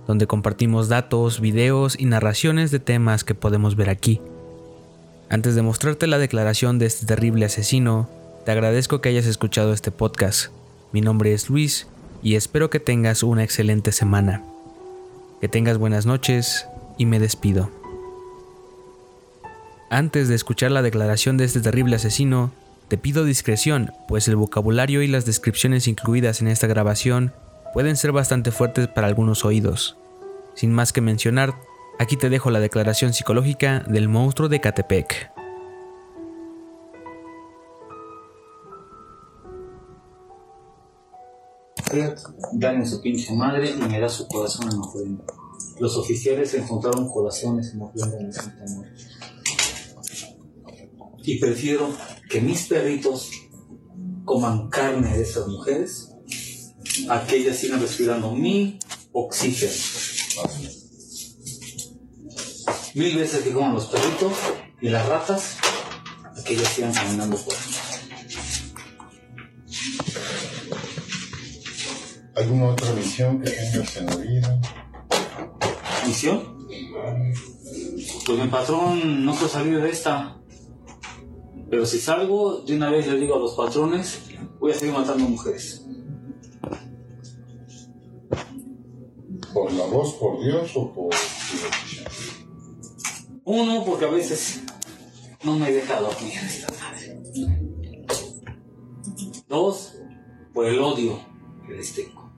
donde 0.06 0.26
compartimos 0.26 0.88
datos, 0.88 1.40
videos 1.40 1.98
y 1.98 2.04
narraciones 2.04 2.70
de 2.70 2.78
temas 2.78 3.24
que 3.24 3.34
podemos 3.34 3.74
ver 3.74 3.90
aquí. 3.90 4.20
Antes 5.28 5.54
de 5.54 5.62
mostrarte 5.62 6.06
la 6.06 6.18
declaración 6.18 6.78
de 6.78 6.86
este 6.86 7.06
terrible 7.06 7.44
asesino, 7.44 8.08
te 8.44 8.52
agradezco 8.52 9.00
que 9.00 9.08
hayas 9.08 9.26
escuchado 9.26 9.72
este 9.72 9.90
podcast. 9.90 10.52
Mi 10.92 11.00
nombre 11.00 11.32
es 11.32 11.50
Luis 11.50 11.88
y 12.22 12.36
espero 12.36 12.70
que 12.70 12.80
tengas 12.80 13.22
una 13.22 13.42
excelente 13.42 13.90
semana. 13.92 14.44
Que 15.40 15.48
tengas 15.48 15.76
buenas 15.76 16.06
noches 16.06 16.66
y 16.98 17.06
me 17.06 17.18
despido. 17.18 17.70
Antes 19.90 20.28
de 20.28 20.34
escuchar 20.34 20.70
la 20.70 20.82
declaración 20.82 21.36
de 21.36 21.44
este 21.44 21.60
terrible 21.60 21.96
asesino, 21.96 22.52
te 22.88 22.96
pido 22.96 23.24
discreción, 23.24 23.92
pues 24.06 24.28
el 24.28 24.36
vocabulario 24.36 25.02
y 25.02 25.08
las 25.08 25.26
descripciones 25.26 25.88
incluidas 25.88 26.40
en 26.40 26.48
esta 26.48 26.66
grabación 26.66 27.32
pueden 27.72 27.96
ser 27.96 28.12
bastante 28.12 28.50
fuertes 28.50 28.88
para 28.88 29.06
algunos 29.06 29.44
oídos. 29.44 29.96
Sin 30.54 30.72
más 30.72 30.92
que 30.92 31.00
mencionar, 31.00 31.54
aquí 31.98 32.16
te 32.16 32.30
dejo 32.30 32.50
la 32.50 32.60
declaración 32.60 33.12
psicológica 33.12 33.84
del 33.86 34.08
monstruo 34.08 34.48
de 34.48 34.60
Catepec. 34.60 35.30
Dan 42.52 42.76
en 42.76 42.86
su 42.86 43.00
pinche 43.00 43.32
madre 43.34 43.70
y 43.70 43.76
me 43.76 43.98
da 43.98 44.08
su 44.08 44.26
corazón 44.28 44.70
en 44.70 44.78
ofrenda. 44.78 45.24
Los 45.80 45.96
oficiales 45.96 46.52
encontraron 46.54 47.08
corazones 47.08 47.72
en 47.72 47.82
ofrenda 47.82 48.18
en 48.18 48.32
Santa 48.32 48.64
Muerte. 48.74 49.04
Y 51.22 51.38
prefiero 51.38 51.88
que 52.28 52.40
mis 52.40 52.66
perritos 52.66 53.30
coman 54.24 54.68
carne 54.68 55.16
de 55.16 55.22
esas 55.22 55.46
mujeres 55.46 56.14
a 57.08 57.26
que 57.26 57.36
ellas 57.36 57.56
sigan 57.56 57.80
respirando 57.80 58.32
mi 58.32 58.78
oxígeno. 59.12 59.72
Mil 62.94 63.16
veces 63.16 63.42
que 63.42 63.52
coman 63.52 63.74
los 63.74 63.86
perritos 63.86 64.32
y 64.80 64.88
las 64.88 65.06
ratas, 65.06 65.56
que 66.44 66.54
ellos 66.54 66.68
sigan 66.68 66.92
caminando 66.92 67.36
por. 67.36 67.54
¿Alguna 72.34 72.68
otra 72.68 72.92
misión 72.92 73.40
que 73.40 73.50
tengas 73.50 73.96
en 73.96 74.06
la 74.06 74.16
vida? 74.16 74.60
¿Misión? 76.06 76.68
Pues 78.24 78.38
mi 78.38 78.48
patrón 78.48 79.24
no 79.24 79.32
quiero 79.32 79.48
salir 79.48 79.80
de 79.80 79.90
esta. 79.90 80.38
Pero 81.70 81.84
si 81.84 81.98
salgo, 81.98 82.62
de 82.62 82.76
una 82.76 82.90
vez 82.90 83.06
le 83.06 83.18
digo 83.18 83.36
a 83.36 83.38
los 83.38 83.54
patrones, 83.54 84.20
voy 84.58 84.72
a 84.72 84.74
seguir 84.74 84.94
matando 84.94 85.28
mujeres. 85.28 85.77
¿Por 89.58 89.72
la 89.72 89.86
voz, 89.86 90.14
por 90.14 90.40
Dios 90.40 90.70
o 90.76 90.92
por? 90.92 91.10
Uno, 93.44 93.84
porque 93.84 94.04
a 94.04 94.08
veces 94.08 94.62
no 95.42 95.58
me 95.58 95.72
deja 95.72 96.00
dormir 96.00 96.32
esta 96.34 96.72
madre. 96.74 97.20
Dos, 99.48 99.94
por 100.54 100.64
el 100.64 100.78
odio 100.78 101.18
que 101.66 101.74
les 101.74 101.92
tengo. 101.92 102.30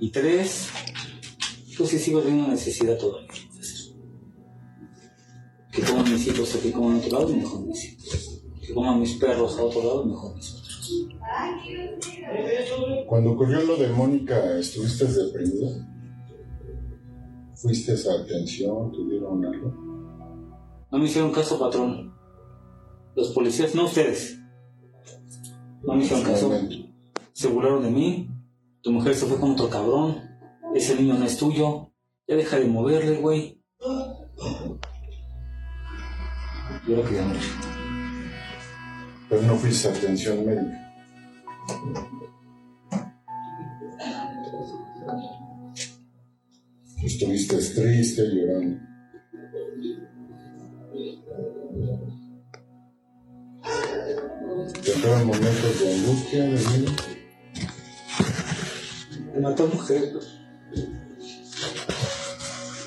Y 0.00 0.10
tres, 0.10 0.68
pues 1.78 1.90
si 1.90 1.98
sigo 2.00 2.22
teniendo 2.22 2.48
necesidad 2.48 2.98
todavía. 2.98 3.30
Que 5.70 5.82
coman 5.82 6.12
mis 6.12 6.26
hijos 6.26 6.56
aquí 6.56 6.72
coman 6.72 6.96
a 6.96 6.98
otro 6.98 7.20
lado, 7.20 7.28
mejor 7.28 7.60
mis 7.68 7.84
hijos. 7.84 8.42
Que 8.66 8.74
coman 8.74 8.98
mis 8.98 9.14
perros 9.14 9.56
a 9.60 9.62
otro 9.62 9.80
lado, 9.80 10.06
mejor 10.06 10.34
mis 10.34 10.54
otros. 10.54 11.06
Cuando 13.06 13.32
ocurrió 13.32 13.62
lo 13.62 13.76
de 13.76 13.88
Mónica, 13.88 14.58
¿estuviste 14.58 15.06
deprimido? 15.06 15.70
¿Fuiste 17.54 17.92
a 17.92 18.22
atención? 18.22 18.90
¿Tuvieron 18.92 19.44
algo? 19.44 19.72
No 20.90 20.98
me 20.98 21.04
hicieron 21.04 21.32
caso, 21.32 21.58
patrón. 21.58 22.14
Los 23.14 23.30
policías, 23.30 23.74
no 23.74 23.84
ustedes. 23.84 24.38
No 25.82 25.94
me 25.94 26.04
hicieron 26.04 26.24
caso. 26.24 26.50
Se 27.32 27.48
burlaron 27.48 27.82
de 27.82 27.90
mí. 27.90 28.30
Tu 28.82 28.90
mujer 28.90 29.14
se 29.14 29.26
fue 29.26 29.38
con 29.38 29.52
otro 29.52 29.68
cabrón. 29.68 30.22
Ese 30.74 30.96
niño 30.96 31.14
no 31.14 31.24
es 31.24 31.36
tuyo. 31.36 31.92
Ya 32.26 32.36
deja 32.36 32.58
de 32.58 32.66
moverle, 32.66 33.16
güey. 33.18 33.62
Yo 36.88 36.96
lo 36.96 37.04
quería 37.04 37.22
mucho. 37.22 37.48
Pero 39.28 39.42
no 39.42 39.54
fuiste 39.56 39.88
a 39.88 39.92
atención 39.92 40.44
médica. 40.44 40.91
Estuviste 47.02 47.56
triste, 47.56 48.22
llorando. 48.32 48.78
¿Te 54.84 55.24
momentos 55.24 55.80
de 55.80 55.94
angustia, 55.94 56.44
de 56.44 56.50
miedo? 56.50 56.92
de 59.34 59.40
matar 59.40 59.66
mujeres. 59.66 60.12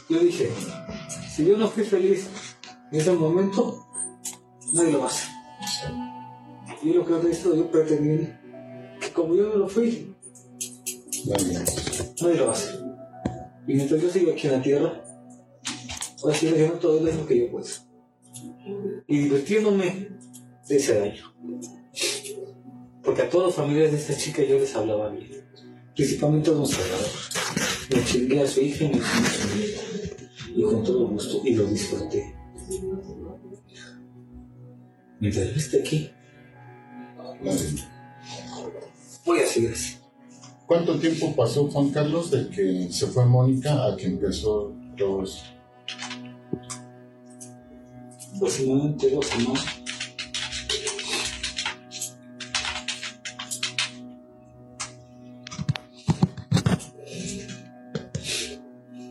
Yo 0.10 0.20
dije, 0.20 0.52
si 1.34 1.46
yo 1.46 1.58
no 1.58 1.68
fui 1.68 1.84
feliz 1.84 2.28
en 2.92 3.00
ese 3.00 3.12
momento, 3.12 3.88
nadie 4.74 4.92
lo 4.92 5.00
va 5.00 5.06
a 5.06 5.10
hacer. 5.10 5.30
Y 6.84 6.94
lo 6.94 7.06
que 7.06 7.14
he 7.14 7.20
visto, 7.20 7.56
yo 7.56 7.70
pretendí 7.72 8.30
yo 9.34 9.50
no 9.50 9.56
lo 9.56 9.68
fui, 9.68 10.14
Nadie. 11.28 12.36
lo 12.38 12.52
hacer. 12.52 12.80
Y 13.68 13.74
mientras 13.74 14.02
yo 14.02 14.10
sigo 14.10 14.32
aquí 14.32 14.48
en 14.48 14.54
la 14.54 14.62
tierra, 14.62 15.04
voy 16.22 16.32
a 16.32 16.36
seguir 16.36 16.56
haciendo 16.56 16.78
todo 16.78 17.08
el 17.08 17.26
que 17.26 17.40
yo 17.40 17.52
puedo. 17.52 17.68
Y 19.08 19.20
divirtiéndome 19.20 20.10
de 20.68 20.76
ese 20.76 21.00
daño. 21.00 21.34
Porque 23.04 23.22
a 23.22 23.30
todas 23.30 23.48
las 23.48 23.56
familias 23.56 23.92
de 23.92 23.98
esta 23.98 24.18
chica 24.18 24.44
yo 24.44 24.60
les 24.60 24.76
hablaba 24.76 25.10
bien. 25.10 25.30
Principalmente 25.96 26.50
a 26.50 26.54
los 26.54 26.72
salvadores. 26.72 27.30
Le 27.90 28.04
chingué 28.04 28.42
a 28.42 28.48
su 28.48 28.62
hija 28.62 28.86
y 28.86 28.88
me 28.90 28.94
chingué 28.94 29.06
a 29.06 29.32
su 29.32 29.58
hija. 29.58 29.82
Y 30.56 30.64
con 30.64 30.84
todo 30.84 31.08
gusto, 31.08 31.42
y 31.44 31.56
lo 31.56 31.66
disfruté. 31.66 32.36
Mientras 35.20 35.50
yo 35.50 35.56
esté 35.56 35.80
aquí. 35.80 36.12
Voy 39.26 39.40
a 39.40 39.48
seguir 39.48 39.72
así. 39.72 39.96
¿Cuánto 40.68 40.98
tiempo 41.00 41.36
pasó 41.36 41.68
Juan 41.70 41.90
Carlos 41.90 42.32
de 42.32 42.50
que 42.50 42.88
se 42.92 43.08
fue 43.08 43.26
Mónica 43.26 43.86
a 43.86 43.96
que 43.96 44.06
empezó 44.06 44.74
todo 44.98 45.24
esto? 45.24 45.44
Aproximadamente 48.36 49.10
dos 49.12 49.26
semanas. 49.26 49.66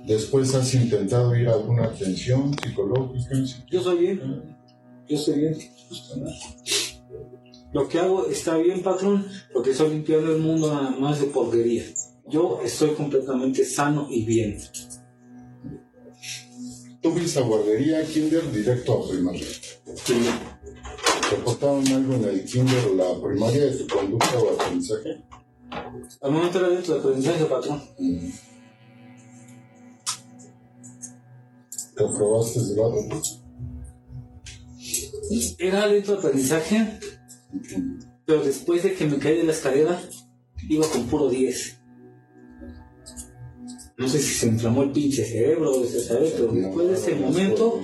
Después 0.07 0.55
has 0.55 0.75
intentado 0.75 1.35
ir 1.35 1.49
a 1.49 1.55
alguna 1.55 1.85
atención 1.85 2.55
psicológica. 2.63 3.37
Yo 3.71 3.83
soy 3.83 3.99
bien. 3.99 4.57
Yo 5.09 5.17
estoy 5.17 5.41
bien. 5.41 5.59
Lo 7.75 7.89
que 7.89 7.99
hago 7.99 8.29
está 8.29 8.57
bien, 8.57 8.85
patrón, 8.85 9.27
porque 9.53 9.73
estoy 9.73 9.91
limpiando 9.91 10.33
el 10.33 10.41
mundo 10.41 10.73
nada 10.73 10.91
más 10.91 11.21
de 11.21 11.27
porquería. 11.27 11.83
Yo 12.29 12.61
estoy 12.65 12.91
completamente 12.91 13.65
sano 13.65 14.07
y 14.09 14.25
bien. 14.25 14.57
¿Tú 17.03 17.11
fuiste 17.11 17.41
a 17.41 17.43
guardería, 17.43 18.07
kinder, 18.07 18.49
directo 18.53 19.03
a 19.03 19.09
primaria? 19.09 19.47
Sí. 20.05 20.15
¿Reportaron 21.33 21.87
algo 21.89 22.15
en 22.15 22.25
el 22.27 22.45
kinder 22.45 22.87
o 22.87 22.95
la 22.95 23.21
primaria 23.21 23.65
de 23.65 23.73
tu 23.73 23.89
conducta 23.89 24.39
o 24.39 24.55
aprendizaje? 24.55 25.25
Al 26.21 26.31
momento 26.31 26.61
era 26.61 26.69
dentro 26.69 26.95
de 26.95 27.01
aprendizaje, 27.01 27.45
patrón. 27.47 27.83
Mm. 27.99 28.29
¿Comprobaste 31.97 32.61
el 32.61 32.75
grado? 32.77 32.95
Era 35.59 35.89
dentro 35.89 36.13
de 36.13 36.19
aprendizaje, 36.21 37.01
pero 38.27 38.43
después 38.43 38.83
de 38.83 38.95
que 38.95 39.07
me 39.07 39.19
caí 39.19 39.37
de 39.39 39.45
la 39.45 39.53
escalera, 39.53 40.01
iba 40.69 40.87
con 40.89 41.07
puro 41.07 41.29
10. 41.29 41.81
No 43.97 44.09
sé 44.09 44.19
si 44.19 44.35
se 44.35 44.47
inflamó 44.47 44.83
el 44.83 44.91
pinche 44.91 45.25
cerebro 45.25 45.71
o 45.71 45.85
se 45.85 46.01
sabe, 46.01 46.33
pero 46.37 46.53
después 46.53 46.89
de 46.89 46.95
ese 46.95 47.15
momento, 47.15 47.81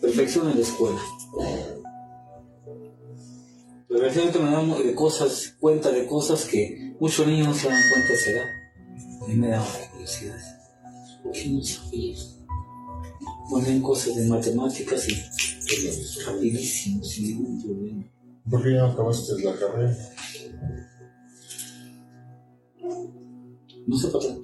perfección 0.00 0.50
en 0.50 0.56
la 0.56 0.62
escuela. 0.62 1.00
Pero 3.88 4.00
recientemente 4.00 4.38
me 4.38 4.50
dan 4.50 4.86
de 4.86 4.94
cosas, 4.94 5.56
cuenta 5.58 5.90
de 5.90 6.06
cosas 6.06 6.44
que 6.44 6.94
muchos 7.00 7.26
niños 7.26 7.48
no 7.48 7.54
se 7.54 7.68
dan 7.68 7.82
cuenta 7.90 8.08
de 8.08 8.14
esa 8.14 8.30
edad. 8.30 8.46
A 9.22 9.28
mí 9.28 9.34
me 9.34 9.48
daba 9.48 9.66
curiosidad. 9.92 10.38
¿Por 11.22 11.32
qué 11.32 11.48
no 11.48 11.62
sabía? 11.62 12.16
Ponen 13.50 13.82
cosas 13.82 14.14
de 14.16 14.26
matemáticas 14.26 15.06
y 15.08 16.22
rapidísimo, 16.24 17.04
sin 17.04 17.28
ningún 17.28 17.62
problema. 17.62 18.04
¿Por 18.50 18.62
qué 18.62 18.72
ya 18.72 18.78
no 18.78 18.92
acabaste 18.92 19.42
la 19.42 19.54
carrera? 19.54 19.96
No 23.86 23.96
sé, 23.96 24.08
patrón. 24.08 24.42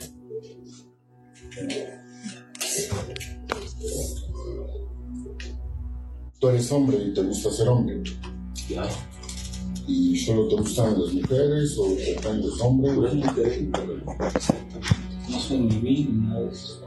Tú 6.38 6.48
eres 6.48 6.72
hombre 6.72 6.98
y 6.98 7.14
te 7.14 7.22
gusta 7.22 7.50
ser 7.50 7.68
hombre. 7.68 8.02
Claro. 8.68 8.94
¿Y 9.86 10.18
solo 10.18 10.48
te 10.48 10.56
gustan 10.56 11.00
las 11.00 11.12
mujeres 11.12 11.76
o 11.78 11.84
te 11.94 12.18
prendes 12.20 12.60
hombre? 12.60 12.94
Puras 12.94 13.14
mujeres. 13.14 13.58
Exacto. 13.58 14.80
No 15.30 15.40
soy 15.40 15.58
ni 15.60 15.78
vi 15.78 16.04
ni 16.04 16.26
nada 16.26 16.40
de 16.40 16.50
eso. 16.50 16.82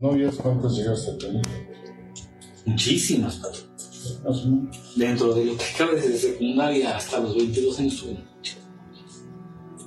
¿Novias 0.00 0.36
cuántas 0.36 0.76
llegaste 0.76 1.10
a 1.10 1.18
tener? 1.18 1.42
Muchísimas, 2.66 3.36
patrón. 3.36 3.77
Más 4.24 4.44
o 4.44 4.48
menos. 4.48 4.96
Dentro 4.96 5.34
de 5.34 5.44
lo 5.44 5.56
que 5.56 5.64
cabe 5.76 5.96
desde 5.96 6.16
secundaria 6.16 6.96
hasta 6.96 7.20
los 7.20 7.36
22 7.36 7.78
años. 7.80 8.06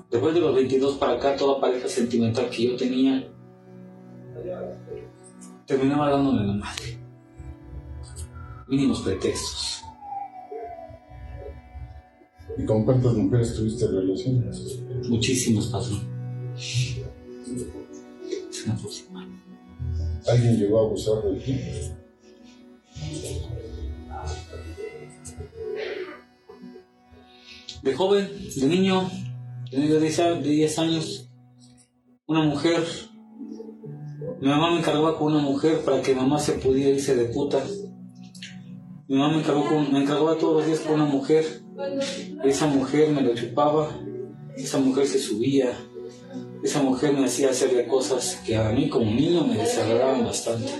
Después 0.10 0.34
de 0.34 0.41
los 0.41 0.56
22 0.56 0.97
para 0.97 1.13
acá, 1.13 1.36
toda 1.36 1.62
pareja 1.62 1.88
sentimental 1.88 2.50
que 2.50 2.67
yo 2.67 2.76
tenía 2.76 3.32
terminaba 5.71 6.10
dándome 6.10 6.45
la 6.45 6.54
madre. 6.54 7.00
Mínimos 8.67 9.02
pretextos. 9.02 9.82
¿Y 12.58 12.65
con 12.65 12.84
cuántas 12.84 13.13
mujeres 13.13 13.56
tuviste 13.56 13.88
relaciones? 13.88 14.80
Muchísimos, 15.08 15.67
patrón. 15.67 16.02
Es 16.58 16.97
una 18.65 18.74
aproximada. 18.74 19.28
¿Alguien 20.28 20.58
llegó 20.58 20.80
a 20.80 20.82
abusar 20.84 21.24
de 21.24 21.39
ti? 21.39 21.60
De 27.84 27.94
joven, 27.94 28.30
de 28.56 28.67
niño, 28.67 29.10
tenía 29.70 30.00
10 30.00 30.20
a- 30.20 30.36
de 30.36 30.50
10 30.50 30.78
años, 30.80 31.30
una 32.28 32.44
mujer, 32.44 32.84
mi 34.39 34.48
mamá 34.48 34.72
me 34.72 34.80
encargaba 34.80 35.17
con 35.17 35.34
una 35.34 35.41
mujer 35.41 35.82
para 35.84 36.02
que 36.02 36.13
mamá 36.13 36.39
se 36.39 36.54
pudiera 36.54 36.91
irse 36.91 37.15
de 37.15 37.26
puta. 37.26 37.63
Mi 39.08 39.17
mamá 39.17 39.34
me 39.34 39.39
encargó 39.41 39.65
con- 39.67 39.91
me 39.91 40.02
encargaba 40.04 40.38
todos 40.38 40.58
los 40.58 40.65
días 40.67 40.80
con 40.80 40.94
una 40.96 41.06
mujer, 41.06 41.44
esa 42.44 42.67
mujer 42.67 43.12
me 43.12 43.22
lo 43.22 43.34
chupaba 43.36 43.89
esa 44.56 44.78
mujer 44.80 45.08
se 45.08 45.17
subía, 45.17 45.72
esa 46.63 46.84
mujer 46.84 47.13
me 47.13 47.26
hacía 47.26 47.50
hacerle 47.50 47.88
cosas 47.88 48.36
que 48.46 48.56
a 48.58 48.70
mí 48.72 48.89
como 48.89 49.06
niño 49.06 49.46
me 49.48 49.56
desagradaban 49.58 50.26
bastante. 50.26 50.72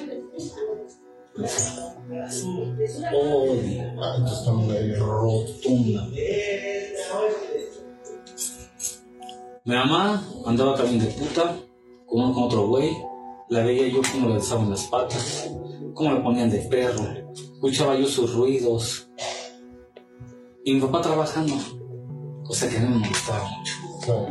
Odio. 3.14 3.82
Entonces 3.82 4.40
estamos 4.40 4.72
ahí. 4.72 4.94
rotundamente. 4.94 6.71
Mi 9.72 9.78
mamá 9.78 10.22
andaba 10.46 10.76
también 10.76 11.00
de 11.00 11.06
puta 11.06 11.56
con, 12.06 12.22
uno- 12.24 12.34
con 12.34 12.44
otro 12.44 12.68
güey. 12.68 12.92
La 13.48 13.64
veía 13.64 13.88
yo 13.88 14.02
cómo 14.12 14.28
le 14.28 14.36
alzaban 14.36 14.70
las 14.70 14.84
patas, 14.88 15.50
cómo 15.94 16.12
le 16.12 16.20
ponían 16.20 16.50
de 16.50 16.58
perro. 16.60 17.32
Escuchaba 17.54 17.96
yo 17.98 18.06
sus 18.06 18.34
ruidos. 18.34 19.08
Y 20.66 20.74
mi 20.74 20.82
papá 20.82 21.00
trabajando, 21.02 21.54
cosa 22.44 22.68
que 22.68 22.76
a 22.78 22.82
mí 22.82 23.00
me 23.00 23.08
gustaba 23.08 23.50
mucho. 23.50 24.28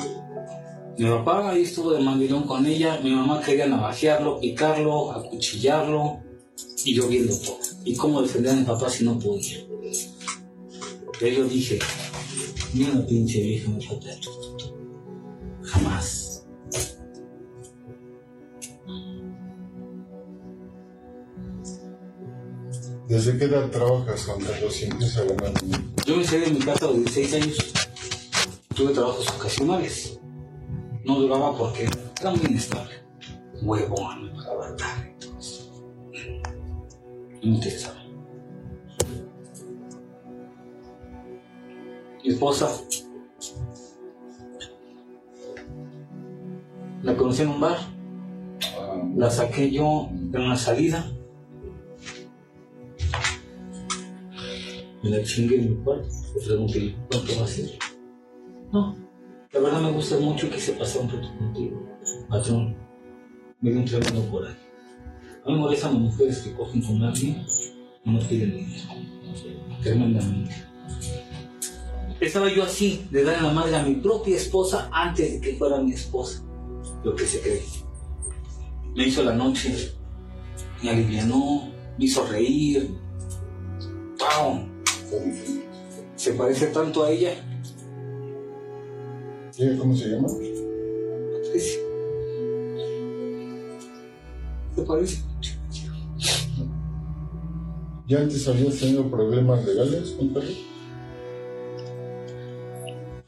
Mi 0.98 1.08
papá 1.08 1.48
ahí 1.48 1.62
estuvo 1.62 1.92
de 1.92 2.00
mandilón 2.00 2.42
con 2.42 2.66
ella, 2.66 3.00
mi 3.02 3.10
mamá 3.10 3.40
quería 3.40 3.66
navajearlo, 3.66 4.38
picarlo, 4.40 5.10
acuchillarlo, 5.12 6.18
y 6.84 6.94
yo 6.94 7.08
viendo 7.08 7.34
todo. 7.38 7.56
¿Y 7.86 7.96
cómo 7.96 8.20
defender 8.20 8.52
a 8.52 8.56
mi 8.56 8.64
papá 8.64 8.90
si 8.90 9.04
no 9.04 9.18
podía? 9.18 9.56
Pero 11.18 11.34
yo 11.36 11.44
dije, 11.44 11.78
ni 12.74 12.84
una 12.84 13.06
pinche 13.06 13.40
vieja 13.40 13.70
me 13.70 13.80
falta. 13.80 14.10
Jamás. 15.70 16.44
¿Desde 23.08 23.38
qué 23.38 23.44
edad 23.44 23.68
trabajas, 23.70 24.24
Juan 24.24 24.40
Carlos, 24.40 24.80
y 24.80 24.84
empiezas 24.84 25.16
a 25.18 25.24
ganar? 25.24 25.52
Yo 26.06 26.16
me 26.16 26.24
salí 26.24 26.42
de 26.42 26.50
mi 26.52 26.58
casa 26.60 26.86
a 26.86 26.88
los 26.88 26.98
16 26.98 27.34
años. 27.34 27.72
Tuve 28.74 28.92
trabajos 28.92 29.28
ocasionales. 29.30 30.20
No 31.04 31.18
duraba 31.20 31.56
porque 31.56 31.88
era 32.20 32.30
muy 32.30 32.46
inestable. 32.46 32.94
Huevón, 33.62 34.26
me 34.26 34.30
pagaba 34.30 34.76
tarde 34.76 35.16
y 35.16 35.20
todo 35.20 35.38
eso. 35.38 35.84
No 37.42 37.50
me 37.50 37.54
interesaba. 37.56 38.00
Mi 42.22 42.28
esposa 42.32 42.70
la 47.02 47.16
conocí 47.16 47.42
en 47.42 47.48
un 47.48 47.60
bar. 47.60 47.78
La 49.16 49.30
saqué 49.30 49.70
yo 49.70 50.08
en 50.10 50.40
una 50.40 50.56
salida. 50.56 51.10
Me 55.02 55.10
la 55.10 55.22
chingué 55.22 55.56
en 55.56 55.70
mi 55.70 55.84
cuarto. 55.84 56.08
Le 56.34 56.46
pregunté, 56.46 56.96
¿cuánto 57.10 57.38
va 57.38 57.44
a 57.44 57.46
ser? 57.46 57.70
No, 58.72 58.96
la 59.52 59.60
verdad 59.60 59.80
me 59.80 59.92
gusta 59.92 60.18
mucho 60.18 60.46
y 60.46 60.50
quise 60.50 60.72
pasar 60.72 61.02
un 61.02 61.10
rato 61.10 61.28
contigo. 61.38 61.82
Patrón, 62.28 62.76
me 63.60 63.70
dio 63.70 63.80
un 63.80 63.84
tremendo 63.86 64.22
por 64.30 64.46
ahí. 64.46 64.54
A 65.44 65.48
mí 65.48 65.54
me 65.54 65.60
molestan 65.60 65.94
las 65.94 66.02
mujeres 66.02 66.38
que 66.38 66.52
cogen 66.52 66.82
con 66.82 67.02
alguien 67.02 67.44
y 68.04 68.10
no 68.10 68.18
piden 68.20 68.56
dinero. 68.56 68.82
Tremendamente. 69.82 70.54
Estaba 72.20 72.52
yo 72.52 72.64
así, 72.64 73.06
de 73.10 73.24
darle 73.24 73.48
la 73.48 73.52
madre 73.54 73.76
a 73.76 73.82
mi 73.82 73.94
propia 73.94 74.36
esposa 74.36 74.90
antes 74.92 75.32
de 75.32 75.40
que 75.40 75.56
fuera 75.56 75.78
mi 75.78 75.92
esposa. 75.92 76.44
Lo 77.02 77.14
que 77.14 77.26
se 77.26 77.40
cree 77.40 77.62
me 78.94 79.06
hizo 79.06 79.22
la 79.22 79.34
noche, 79.34 79.92
me 80.82 80.90
alivianó, 80.90 81.70
me 81.98 82.04
hizo 82.04 82.26
reír. 82.26 82.94
¡Pau! 84.18 84.60
Se 86.16 86.32
parece 86.34 86.66
tanto 86.68 87.04
a 87.04 87.10
ella. 87.10 87.32
¿Y 89.56 89.62
ella 89.62 89.78
cómo 89.78 89.96
se 89.96 90.08
llama? 90.08 90.28
Patricia. 90.28 91.80
Se 94.74 94.82
parece. 94.82 95.22
¿Ya 98.06 98.18
antes 98.18 98.48
habías 98.48 98.76
tenido 98.76 99.08
problemas 99.08 99.64
legales, 99.64 100.14
Juan 100.16 100.34
Carlos? 100.34 100.69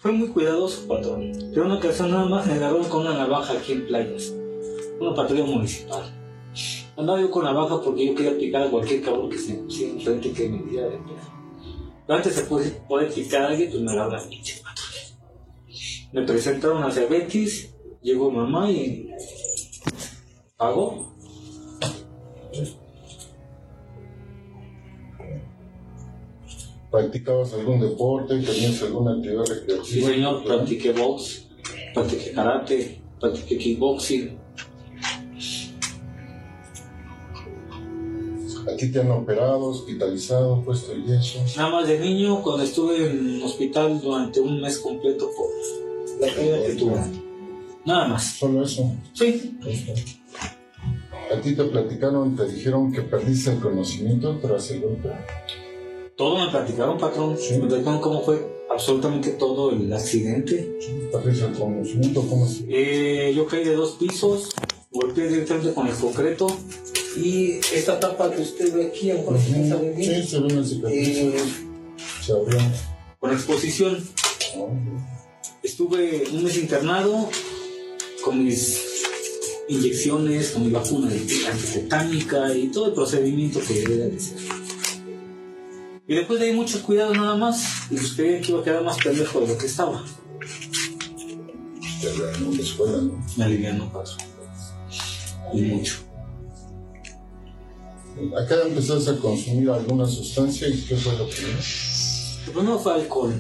Fue 0.03 0.11
muy 0.11 0.29
cuidadoso, 0.31 0.89
patrón. 0.89 1.31
Pero 1.55 1.67
una 1.67 1.77
ocasión 1.77 2.11
nada 2.11 2.25
más 2.25 2.45
me 2.45 2.55
agarró 2.55 2.81
con 2.89 3.03
una 3.03 3.17
navaja 3.17 3.53
aquí 3.53 3.71
en 3.71 3.87
playas. 3.87 4.35
Una 4.99 5.15
patrulla 5.15 5.45
municipal. 5.45 6.13
Andaba 6.97 7.21
yo 7.21 7.31
con 7.31 7.45
navaja 7.45 7.81
porque 7.81 8.07
yo 8.07 8.15
quería 8.17 8.37
picar 8.37 8.63
a 8.63 8.71
cualquier 8.71 9.01
cabrón 9.01 9.31
que 9.31 9.39
se 9.39 9.55
me 9.55 9.63
pusiera 9.63 9.93
enfrente 9.93 10.33
que 10.33 10.49
me 10.49 10.63
diera 10.69 10.89
de. 10.89 10.99
Pero 12.05 12.17
antes 12.17 12.35
de 12.35 12.43
poder, 12.43 12.79
poder 12.89 13.13
picar 13.13 13.43
a 13.43 13.49
alguien, 13.51 13.71
pues 13.71 13.81
me 13.81 13.93
agarró 13.93 14.11
la 14.11 14.29
pinche 14.29 14.61
patrulla. 14.61 14.99
Me 16.13 16.23
presentaron 16.27 16.83
a 16.83 16.91
Cervetis, 16.91 17.73
llegó 18.03 18.29
mamá 18.29 18.69
y 18.73 19.09
pagó. 20.57 21.12
¿Practicabas 26.93 27.55
algún 27.55 27.81
deporte? 27.81 28.39
¿Tenías 28.39 28.83
alguna 28.83 29.13
actividad 29.13 29.47
recreativa? 29.47 29.85
Sí, 29.85 30.03
señor, 30.03 30.45
practiqué 30.45 30.93
box, 30.93 31.49
practiqué 31.95 32.33
karate, 32.33 33.01
practiqué 33.19 33.57
kickboxing. 33.57 34.39
¿Aquí 38.71 38.93
te 38.93 39.01
han 39.01 39.11
operado, 39.11 39.65
hospitalizado, 39.65 40.63
puesto 40.63 40.95
yeso? 40.95 41.43
Nada 41.57 41.71
más 41.71 41.89
de 41.89 41.99
niño, 41.99 42.43
cuando 42.43 42.63
estuve 42.63 43.11
en 43.11 43.43
hospital 43.43 43.99
durante 43.99 44.41
un 44.41 44.61
mes 44.61 44.79
completo 44.79 45.31
por 45.35 46.21
la 46.21 46.35
caída 46.35 46.63
que 46.63 46.75
tuve. 46.75 47.01
Nada 47.87 48.09
más. 48.09 48.35
Solo 48.35 48.65
eso. 48.65 48.95
Sí, 49.15 49.59
¿A 51.33 51.41
ti 51.41 51.57
te 51.57 51.65
platicaron, 51.65 52.37
te 52.37 52.47
dijeron 52.47 52.93
que 52.93 53.01
perdiste 53.01 53.51
el 53.51 53.61
conocimiento 53.61 54.39
tras 54.43 54.71
el 54.73 54.83
golpe? 54.83 55.09
Todo 56.23 56.39
me 56.45 56.51
platicaron, 56.53 56.99
patrón. 56.99 57.37
Sí. 57.37 57.55
Me 57.59 57.67
platicaron 57.67 58.01
cómo 58.01 58.23
fue 58.23 58.47
absolutamente 58.71 59.31
todo 59.31 59.73
el 59.73 59.93
accidente. 59.93 60.79
¿Perdiste 61.11 61.47
el? 61.47 61.53
¿Cómo? 61.59 61.83
Eh, 62.69 63.33
yo 63.35 63.45
caí 63.49 63.65
de 63.65 63.75
dos 63.75 63.97
pisos, 63.99 64.51
golpeé 64.93 65.27
directamente 65.27 65.75
con 65.75 65.89
el 65.89 65.95
concreto. 65.95 66.47
Y 67.17 67.55
esta 67.75 67.99
tapa 67.99 68.31
que 68.31 68.41
usted 68.41 68.73
ve 68.73 68.87
aquí, 68.87 69.11
a 69.11 69.15
lo 69.15 69.21
mejor 69.23 69.41
se 69.41 69.51
me 69.51 69.69
sabe 69.69 69.91
bien, 69.95 70.23
Sí, 70.23 70.29
se 70.31 70.39
ve 70.39 70.47
una 70.53 70.65
cicatriz. 70.65 71.09
eh, 71.19 71.35
Se 72.25 72.33
abrió. 72.33 72.59
con 73.19 73.33
exposición. 73.33 73.99
Ah, 74.57 74.69
Estuve 75.65 76.25
un 76.33 76.45
mes 76.45 76.57
internado 76.57 77.29
con 78.25 78.45
mis 78.45 78.81
inyecciones, 79.69 80.51
con 80.53 80.65
mi 80.67 80.71
vacuna 80.71 81.09
de 81.11 81.19
antitetánica 81.51 82.55
y 82.55 82.69
todo 82.69 82.87
el 82.87 82.93
procedimiento 82.95 83.59
que 83.67 83.75
debe 83.75 84.09
de 84.09 84.21
ser. 84.21 84.39
Y 86.13 86.17
después 86.17 86.41
de 86.41 86.49
ahí 86.49 86.53
muchos 86.53 86.83
cuidados 86.83 87.17
nada 87.17 87.35
más, 87.37 87.91
y 87.91 87.95
pues 87.95 88.13
que 88.13 88.43
iba 88.47 88.61
a 88.61 88.63
quedar 88.63 88.85
más 88.85 88.99
pendejo 88.99 89.41
de 89.41 89.47
lo 89.47 89.57
que 89.57 89.65
estaba. 89.65 90.05
Te 92.03 92.15
la 92.15 92.63
escuela, 92.63 92.99
¿no? 92.99 93.25
Me 93.39 93.45
alivianó, 93.45 93.91
patrón. 93.91 94.19
Y 95.55 95.63
mucho. 95.63 96.01
Acá 98.39 98.57
empezaste 98.67 99.13
a 99.13 99.17
consumir 99.17 99.71
alguna 99.71 100.07
sustancia 100.07 100.69
y 100.69 100.83
¿qué 100.83 100.97
fue 100.97 101.17
lo 101.17 101.27
primero? 101.31 101.59
Lo 102.47 102.53
primero 102.53 102.79
fue 102.79 102.93
alcohol. 102.93 103.33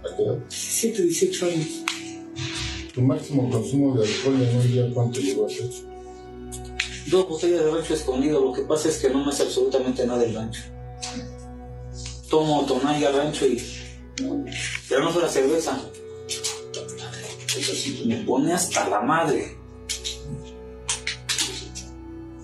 ¿A 0.00 0.16
qué 0.16 0.22
edad? 0.24 0.38
17, 0.48 1.02
18 1.04 1.46
años. 1.46 1.68
Tu 2.92 3.02
máximo 3.02 3.48
consumo 3.48 3.96
de 3.96 4.04
alcohol 4.04 4.42
en 4.42 4.56
un 4.56 4.66
día, 4.66 4.90
¿cuánto 4.92 5.20
llegó 5.20 5.46
a 5.46 5.48
ser? 5.48 5.70
Dos 7.06 7.28
botellas 7.28 7.64
de 7.64 7.70
rancho 7.70 7.94
escondido. 7.94 8.44
Lo 8.44 8.52
que 8.52 8.62
pasa 8.62 8.88
es 8.88 8.98
que 8.98 9.10
no 9.10 9.24
me 9.24 9.30
hace 9.30 9.44
absolutamente 9.44 10.04
nada 10.04 10.24
el 10.24 10.34
rancho. 10.34 10.62
Tomo 12.28 12.66
rancho 13.10 13.46
y. 13.46 13.62
Pero 14.88 15.04
no 15.04 15.10
fue 15.12 15.22
la 15.22 15.28
cerveza. 15.28 15.78
Me 18.04 18.16
pone 18.18 18.52
hasta 18.52 18.88
la 18.88 19.00
madre. 19.00 19.56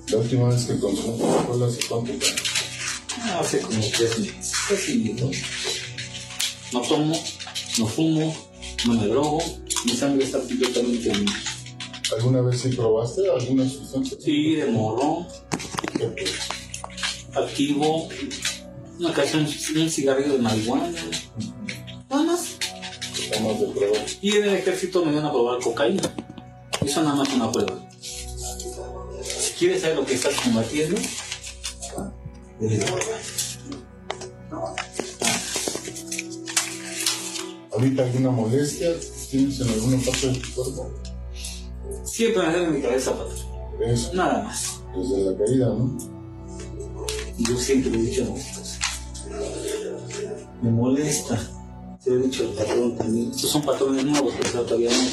La 0.09 0.19
última 0.19 0.49
vez 0.49 0.65
que 0.65 0.79
consumiste 0.79 1.25
alcohol, 1.27 1.63
¿hace 1.65 1.87
cuánto? 1.89 2.13
Ah, 3.21 3.39
Hace 3.41 3.61
como 3.61 3.81
tres 3.97 4.19
meses. 4.19 4.53
No 6.73 6.81
tomo, 6.83 7.23
no 7.79 7.87
fumo, 7.87 8.37
no 8.87 8.95
me 8.95 9.07
drogo. 9.07 9.43
Mi 9.85 9.93
sangre 9.95 10.25
está 10.25 10.39
completamente 10.39 11.15
limpia. 11.15 11.43
¿Alguna 12.17 12.43
vez 12.43 12.61
sí 12.61 12.69
probaste 12.69 13.23
alguna 13.31 13.69
sustancia? 13.69 14.17
Sí, 14.21 14.55
de 14.57 14.67
morro, 14.67 15.27
¿Qué 15.99 16.09
fue? 16.09 17.43
activo, 17.43 18.09
una 18.99 19.11
ocasión 19.11 19.47
un 19.77 19.91
cigarrillo 19.91 20.35
de 20.35 20.39
marihuana. 20.39 20.91
Nada 22.11 22.23
más. 22.23 22.59
De 23.31 23.67
prueba. 23.75 23.99
Y 24.21 24.37
en 24.37 24.45
el 24.45 24.55
ejército 24.57 25.05
me 25.05 25.13
iban 25.13 25.27
a 25.27 25.33
probar 25.33 25.61
cocaína. 25.61 26.03
Eso 26.85 27.03
nada 27.03 27.17
más 27.17 27.29
una 27.35 27.51
prueba. 27.51 27.89
Si 29.23 29.53
quieres 29.59 29.83
saber 29.83 29.97
lo 29.97 30.05
que 30.07 30.15
estás 30.15 30.35
combatiendo, 30.41 31.01
debes 32.61 32.79
de 32.81 32.87
probar. 32.87 33.05
¿Ahorita 37.73 38.05
alguna 38.05 38.31
molestia 38.31 38.91
tienes 39.31 39.61
en 39.61 39.69
alguna 39.69 39.99
parte 40.05 40.29
de 40.29 40.39
tu 40.39 40.53
cuerpo? 40.55 40.91
Siempre 42.05 42.47
me 42.47 42.53
sale 42.53 42.65
en 42.65 42.75
mi 42.75 42.81
cabeza, 42.83 43.11
patrón. 43.13 43.37
Eso, 43.85 44.15
Nada 44.15 44.45
más. 44.45 44.81
desde 44.97 45.31
la 45.31 45.37
caída, 45.45 45.67
¿no? 45.67 45.99
Yo 47.39 47.57
siempre 47.57 47.91
le 47.91 47.99
he 47.99 48.03
dicho 48.03 48.23
hijos. 48.23 48.54
Me 50.63 50.71
molesta. 50.71 51.39
Lo 52.07 52.15
he 52.17 52.19
dicho 52.19 52.45
al 52.45 52.51
patrón 52.51 52.97
también. 52.97 53.31
Estos 53.31 53.51
son 53.51 53.63
patrones 53.63 54.05
nuevos, 54.05 54.35
pero 54.41 54.63
todavía 54.65 54.91
no. 54.91 55.05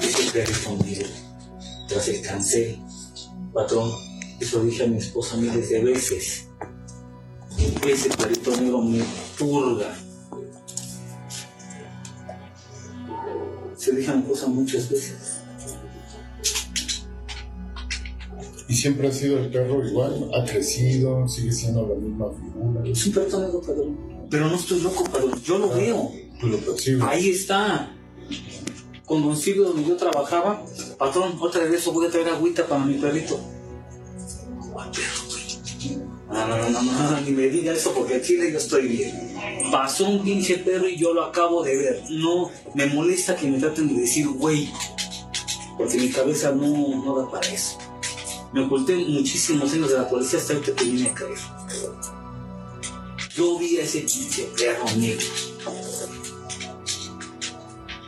Ese 0.00 0.30
perrito 0.32 0.76
negro, 0.84 1.08
tras 1.88 2.08
el 2.08 2.20
cáncer, 2.22 2.78
patrón, 3.52 3.90
eso 4.40 4.62
dije 4.64 4.84
a 4.84 4.86
mi 4.88 4.98
esposa 4.98 5.36
miles 5.36 5.70
de 5.70 5.84
veces. 5.84 6.48
Ese 7.86 8.10
perrito 8.10 8.50
negro 8.60 8.82
me 8.82 9.04
purga. 9.38 9.94
Se 13.76 13.92
mi 13.92 14.02
esposa 14.02 14.46
muchas 14.48 14.90
veces. 14.90 15.40
Y 18.74 18.76
siempre 18.76 19.06
ha 19.06 19.12
sido 19.12 19.38
el 19.38 19.52
perro 19.52 19.86
igual, 19.86 20.28
ha 20.34 20.44
crecido, 20.44 21.28
sigue 21.28 21.52
siendo 21.52 21.86
la 21.86 21.94
misma 21.94 22.26
figura. 22.32 22.82
Es 22.84 23.06
un 23.06 23.12
perrito 23.12 23.40
negro, 23.40 23.60
patrón. 23.60 24.26
Pero 24.28 24.48
no 24.48 24.56
estoy 24.56 24.80
loco, 24.80 25.04
patrón. 25.04 25.40
Yo 25.44 25.58
lo 25.58 25.68
veo. 25.68 26.10
Tú 26.40 26.48
lo 26.48 26.58
percibes. 26.58 27.04
Ahí 27.04 27.30
está. 27.30 27.94
Con 29.06 29.22
Don 29.22 29.36
Silvio, 29.36 29.68
donde 29.68 29.88
yo 29.88 29.96
trabajaba, 29.96 30.60
patrón, 30.98 31.36
otra 31.38 31.62
vez 31.62 31.74
eso 31.74 31.92
voy 31.92 32.08
a 32.08 32.10
traer 32.10 32.30
agüita 32.30 32.66
para 32.66 32.84
mi 32.84 32.94
perrito. 32.94 33.38
¿Cuál 34.72 34.90
perro? 34.90 35.22
No, 36.32 36.48
no, 36.48 36.68
no, 36.68 36.82
no, 36.82 37.10
no, 37.12 37.20
ni 37.20 37.30
me 37.30 37.46
diga 37.46 37.72
eso 37.72 37.92
porque 37.94 38.16
en 38.16 38.22
Chile 38.22 38.50
yo 38.50 38.58
estoy 38.58 38.88
bien. 38.88 39.36
Pasó 39.70 40.08
un 40.08 40.24
pinche 40.24 40.58
perro 40.58 40.88
y 40.88 40.96
yo 40.96 41.14
lo 41.14 41.22
acabo 41.22 41.62
de 41.62 41.76
ver. 41.76 42.02
No, 42.10 42.50
me 42.74 42.86
molesta 42.86 43.36
que 43.36 43.46
me 43.46 43.60
traten 43.60 43.86
de 43.86 44.00
decir 44.00 44.26
güey, 44.26 44.68
porque 45.78 45.96
mi 45.96 46.08
cabeza 46.08 46.50
no, 46.50 47.04
no 47.04 47.18
da 47.20 47.30
para 47.30 47.46
eso. 47.46 47.78
Me 48.54 48.60
oculté 48.60 48.94
muchísimos 48.94 49.72
años 49.72 49.90
de 49.90 49.98
la 49.98 50.08
policía 50.08 50.38
hasta 50.38 50.52
ahorita 50.52 50.76
que 50.76 50.84
vine 50.84 51.10
a 51.10 51.14
caer. 51.14 51.36
Yo 53.34 53.58
vi 53.58 53.78
a 53.78 53.82
ese 53.82 54.02
pinche 54.02 54.44
perro 54.56 54.84
negro. 54.96 55.26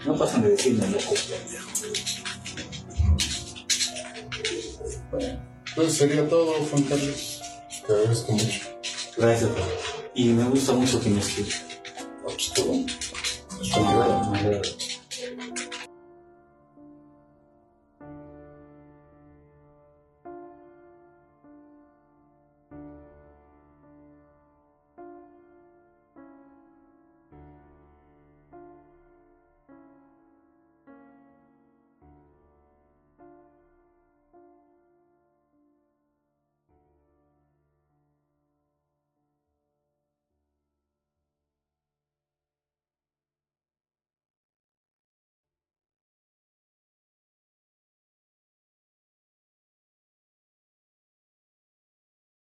No 0.04 0.16
pasan 0.16 0.42
de 0.42 0.50
decirme 0.50 0.86
loco, 0.86 1.14
pendejo. 1.28 1.68
Pues 5.74 5.94
sería 5.94 6.28
todo, 6.28 6.52
Juan 6.70 6.82
Carlos. 6.84 7.40
Te 7.84 7.92
agradezco 7.92 8.32
mucho. 8.32 8.60
Gracias, 9.16 9.50
papá. 9.50 9.66
Y 10.14 10.28
me 10.28 10.48
gusta 10.48 10.74
mucho 10.74 11.00
que 11.00 11.10
me 11.10 11.18
escriban. 11.18 11.58
Ah, 12.24 12.30
pues, 12.36 12.52
bueno. 12.64 14.62